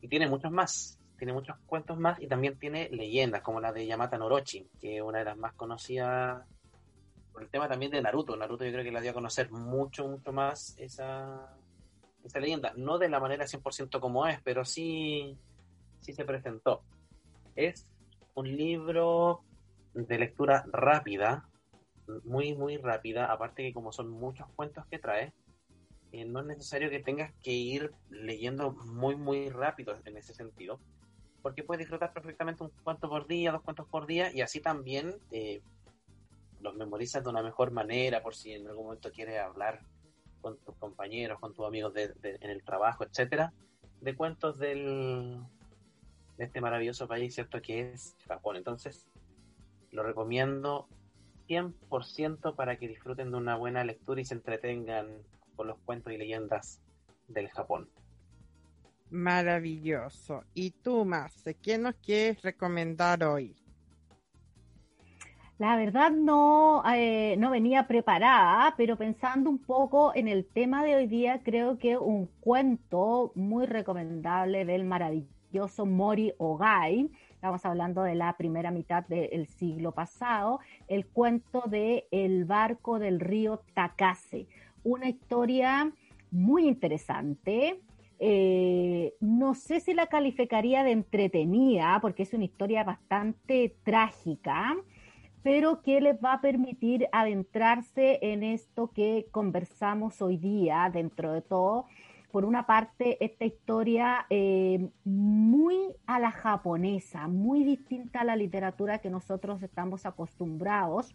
[0.00, 3.86] Y tiene muchos más, tiene muchos cuentos más y también tiene leyendas como la de
[3.86, 6.44] Yamata Norochi, que es una de las más conocidas
[7.32, 8.36] por el tema también de Naruto.
[8.36, 11.56] Naruto yo creo que la dio a conocer mucho, mucho más esa,
[12.26, 12.72] esa leyenda.
[12.76, 15.36] No de la manera 100% como es, pero sí,
[16.00, 16.82] sí se presentó.
[17.54, 17.86] Es
[18.34, 19.42] un libro
[19.94, 21.48] de lectura rápida,
[22.24, 25.32] muy, muy rápida, aparte que como son muchos cuentos que trae,
[26.12, 30.78] eh, no es necesario que tengas que ir leyendo muy, muy rápido en ese sentido,
[31.42, 35.16] porque puedes disfrutar perfectamente un cuento por día, dos cuentos por día, y así también
[35.32, 35.62] eh,
[36.60, 39.80] los memorizas de una mejor manera, por si en algún momento quieres hablar
[40.46, 43.52] con tus compañeros, con tus amigos de, en el trabajo, etcétera,
[44.00, 45.40] de cuentos del,
[46.38, 47.60] de este maravilloso país, ¿cierto?
[47.60, 48.54] Que es Japón.
[48.54, 49.08] Entonces,
[49.90, 50.86] lo recomiendo
[51.48, 55.08] 100% para que disfruten de una buena lectura y se entretengan
[55.56, 56.80] con los cuentos y leyendas
[57.26, 57.90] del Japón.
[59.10, 60.44] Maravilloso.
[60.54, 63.56] ¿Y tú, Marce, qué nos quieres recomendar hoy?
[65.58, 70.96] La verdad no, eh, no venía preparada, pero pensando un poco en el tema de
[70.96, 78.14] hoy día, creo que un cuento muy recomendable del maravilloso Mori Ogai, estamos hablando de
[78.16, 84.48] la primera mitad del siglo pasado, el cuento de El barco del río Takase,
[84.84, 85.90] una historia
[86.30, 87.80] muy interesante.
[88.18, 94.76] Eh, no sé si la calificaría de entretenida, porque es una historia bastante trágica
[95.46, 101.40] pero que les va a permitir adentrarse en esto que conversamos hoy día, dentro de
[101.40, 101.86] todo.
[102.32, 108.98] Por una parte, esta historia eh, muy a la japonesa, muy distinta a la literatura
[108.98, 111.14] que nosotros estamos acostumbrados,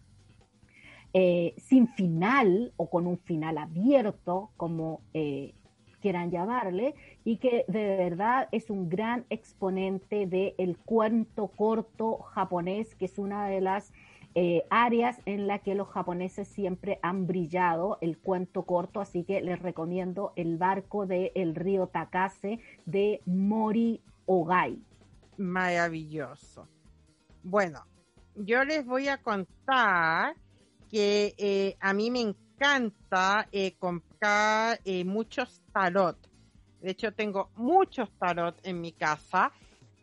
[1.12, 5.52] eh, sin final o con un final abierto, como eh,
[6.00, 13.04] quieran llamarle, y que de verdad es un gran exponente del cuento corto japonés, que
[13.04, 13.92] es una de las
[14.34, 19.42] eh, áreas en las que los japoneses siempre han brillado, el cuento corto, así que
[19.42, 24.78] les recomiendo el barco del río Takase de Mori Ogai.
[25.36, 26.66] Maravilloso.
[27.42, 27.84] Bueno,
[28.34, 30.34] yo les voy a contar
[30.90, 36.16] que eh, a mí me encanta eh, comprar muchos tarot.
[36.80, 39.52] De hecho, tengo muchos tarot en mi casa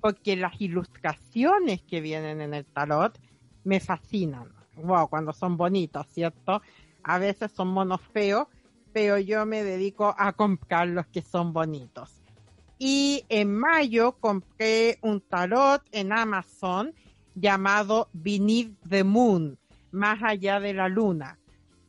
[0.01, 3.19] porque las ilustraciones que vienen en el tarot
[3.63, 4.49] me fascinan.
[4.75, 6.61] Wow, cuando son bonitos, ¿cierto?
[7.03, 8.47] A veces son monos feos,
[8.93, 12.21] pero yo me dedico a comprar los que son bonitos.
[12.77, 16.93] Y en mayo compré un tarot en Amazon
[17.35, 19.57] llamado Beneath the Moon,
[19.91, 21.37] más allá de la luna.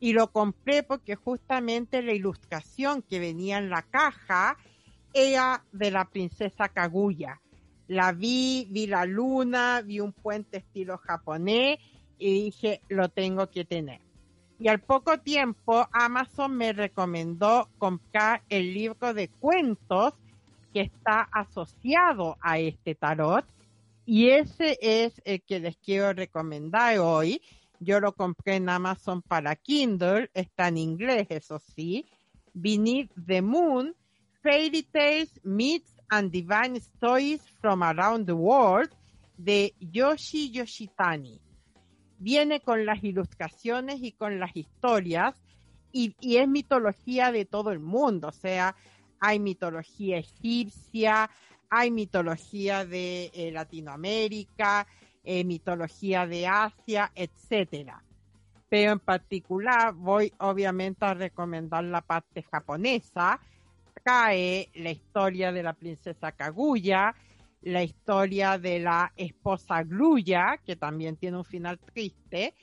[0.01, 4.57] Y lo compré porque justamente la ilustración que venía en la caja
[5.13, 7.41] era de la princesa Kaguya
[7.91, 11.81] la vi, vi la luna, vi un puente estilo japonés
[12.19, 14.01] y dije, lo tengo que tener.
[14.61, 20.15] Y al poco tiempo Amazon me recomendó comprar el libro de cuentos
[20.73, 23.45] que está asociado a este tarot
[24.07, 27.43] y ese es el que les quiero recomendar hoy.
[27.81, 32.07] Yo lo compré en Amazon para Kindle, está en inglés, eso sí.
[32.55, 33.97] Beneath the Moon,
[34.45, 38.91] Fairy Tales Meets and Divine Stories from Around the World
[39.39, 41.41] de Yoshi Yoshitani.
[42.19, 45.35] Viene con las ilustraciones y con las historias
[45.93, 48.77] y, es mitología de todo el mundo, o sea,
[49.19, 51.31] hay mitología egipcia,
[51.69, 54.87] hay mitología de eh, Latinoamérica,
[55.25, 58.03] eh, mitología de Asia, etcétera.
[58.69, 63.41] Pero en particular voy obviamente a recomendar la parte japonesa,
[64.03, 67.15] cae la historia de la princesa Kaguya,
[67.63, 72.55] la historia de la esposa Gluya, que también tiene un final triste,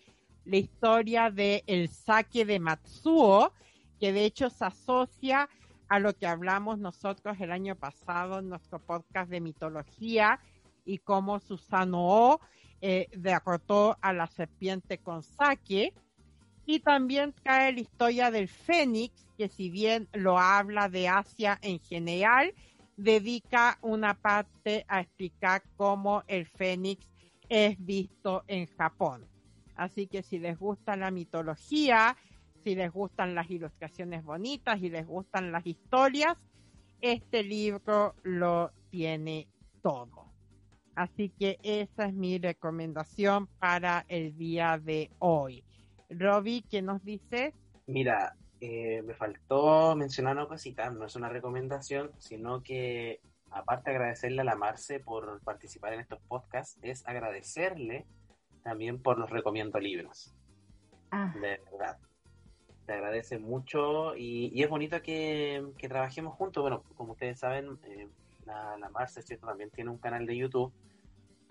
[0.45, 3.51] la historia de el saque de Matsuo,
[3.99, 5.49] que de hecho se asocia
[5.89, 10.39] a lo que hablamos nosotros el año pasado en nuestro podcast de mitología
[10.85, 12.39] y cómo Susano O
[12.81, 15.93] eh, derrotó a la serpiente con saque.
[16.69, 21.79] Y también cae la historia del Fénix, que si bien lo habla de Asia en
[21.79, 22.53] general,
[22.97, 27.07] dedica una parte a explicar cómo el Fénix
[27.47, 29.25] es visto en Japón.
[29.77, 32.17] Así que si les gusta la mitología,
[32.65, 36.35] si les gustan las ilustraciones bonitas y les gustan las historias,
[36.99, 39.47] este libro lo tiene
[39.81, 40.33] todo.
[40.95, 45.63] Así que esa es mi recomendación para el día de hoy.
[46.09, 47.53] Robbie, ¿qué nos dice?
[47.85, 53.21] Mira, eh, me faltó mencionar una cosita, no es una recomendación, sino que
[53.51, 58.05] aparte de agradecerle a la Marce por participar en estos podcasts, es agradecerle
[58.63, 60.33] también por los recomiendo libros.
[61.11, 61.33] Ah.
[61.35, 61.97] De verdad.
[62.85, 66.61] Te agradece mucho y, es bonito que, trabajemos juntos.
[66.61, 68.07] Bueno, como ustedes saben, eh,
[68.45, 69.45] la, la Marce, ¿cierto?
[69.45, 70.73] También tiene un canal de YouTube.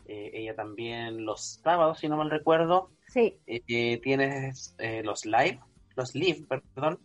[0.08, 3.36] Eh, ella también los sábados, si no mal recuerdo, sí.
[3.46, 5.60] Eh, tienes los live,
[5.96, 6.98] los live, perdón.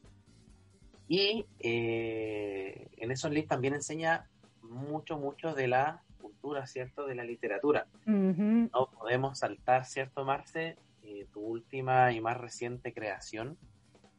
[1.08, 4.30] Y en esos live también enseña
[4.62, 7.06] mucho, mucho de la cultura, ¿cierto?
[7.06, 7.88] De la literatura.
[8.06, 10.78] No podemos saltar, ¿cierto, Marce?
[11.34, 13.58] tu última y más reciente creación,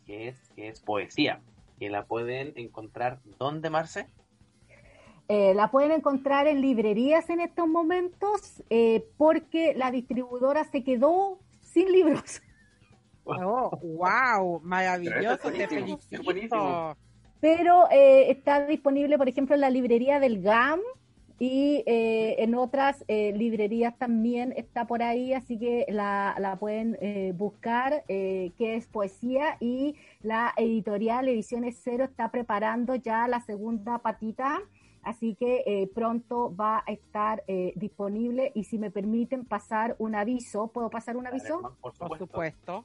[0.05, 1.41] que es, que es poesía,
[1.79, 4.09] que la pueden encontrar ¿dónde, Marce?
[5.29, 11.39] Eh, la pueden encontrar en librerías en estos momentos eh, porque la distribuidora se quedó
[11.61, 12.43] sin libros.
[13.25, 16.97] Oh, wow, maravilloso, te felicito.
[17.41, 20.81] Pero eh, está disponible, por ejemplo, en la librería del GAM,
[21.39, 26.97] y eh, en otras eh, librerías también está por ahí, así que la, la pueden
[27.01, 33.99] eh, buscar, que es poesía, y la editorial Ediciones Cero está preparando ya la segunda
[33.99, 34.61] patita,
[35.03, 37.43] así que pronto va a estar
[37.77, 38.53] disponible.
[38.55, 41.77] Y si me permiten pasar un aviso, ¿puedo pasar un aviso?
[41.81, 42.85] Por supuesto.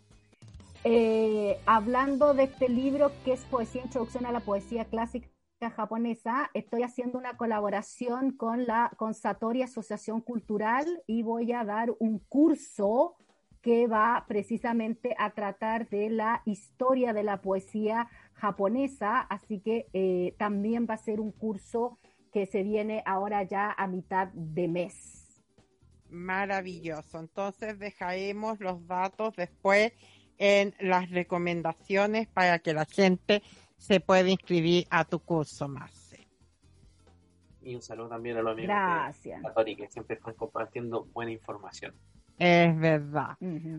[1.65, 5.27] hablando de este libro que es Poesía Introducción a la Poesía Clásica
[5.75, 11.93] japonesa, estoy haciendo una colaboración con la con Satori Asociación Cultural y voy a dar
[11.99, 13.15] un curso
[13.61, 20.35] que va precisamente a tratar de la historia de la poesía japonesa, así que eh,
[20.37, 21.97] también va a ser un curso
[22.31, 25.43] que se viene ahora ya a mitad de mes.
[26.09, 27.19] Maravilloso.
[27.19, 29.93] Entonces dejaremos los datos después
[30.37, 33.41] en las recomendaciones para que la gente
[33.77, 36.27] se puede inscribir a tu curso, Marce.
[37.61, 39.41] Y un saludo también a los amigos Gracias.
[39.43, 41.93] de que siempre están compartiendo buena información.
[42.39, 43.35] Es verdad.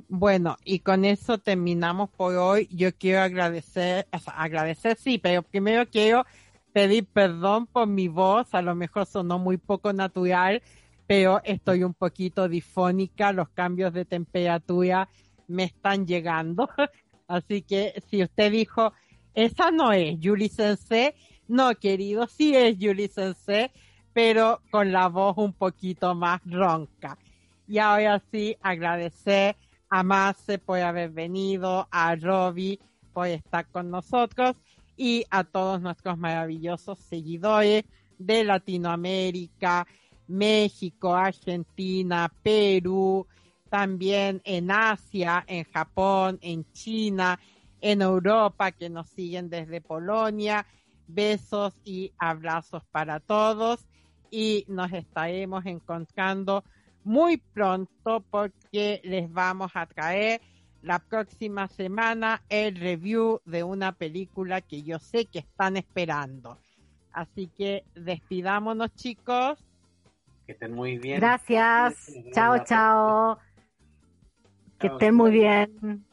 [0.08, 2.68] Bueno, y con eso terminamos por hoy.
[2.72, 6.26] Yo quiero agradecer, agradecer sí, pero primero quiero
[6.72, 8.54] pedir perdón por mi voz.
[8.54, 10.62] A lo mejor sonó muy poco natural,
[11.06, 13.32] pero estoy un poquito difónica.
[13.32, 15.08] Los cambios de temperatura
[15.46, 16.68] me están llegando.
[17.28, 18.92] Así que si usted dijo,
[19.34, 21.14] esa no es Julie Sensei.
[21.46, 23.70] No, querido, sí es Julie Sensei,
[24.12, 27.18] pero con la voz un poquito más ronca.
[27.66, 29.56] Y ahora sí, agradecer
[29.90, 32.78] a Marce por haber venido, a Robbie
[33.12, 34.56] por estar con nosotros
[34.98, 37.84] y a todos nuestros maravillosos seguidores
[38.18, 39.86] de Latinoamérica,
[40.26, 43.26] México, Argentina, Perú,
[43.70, 47.38] también en Asia, en Japón, en China,
[47.80, 50.66] en Europa que nos siguen desde Polonia.
[51.06, 53.86] Besos y abrazos para todos
[54.30, 56.64] y nos estaremos encontrando
[57.02, 60.42] muy pronto porque les vamos a traer
[60.82, 66.58] la próxima semana el review de una película que yo sé que están esperando.
[67.12, 69.58] Así que despidámonos chicos.
[70.46, 71.20] Que estén muy bien.
[71.20, 72.12] Gracias.
[72.32, 73.38] Chao, chao.
[74.78, 76.04] Que estén muy bien.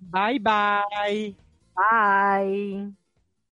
[0.00, 1.36] Bye bye.
[1.74, 2.99] Bye.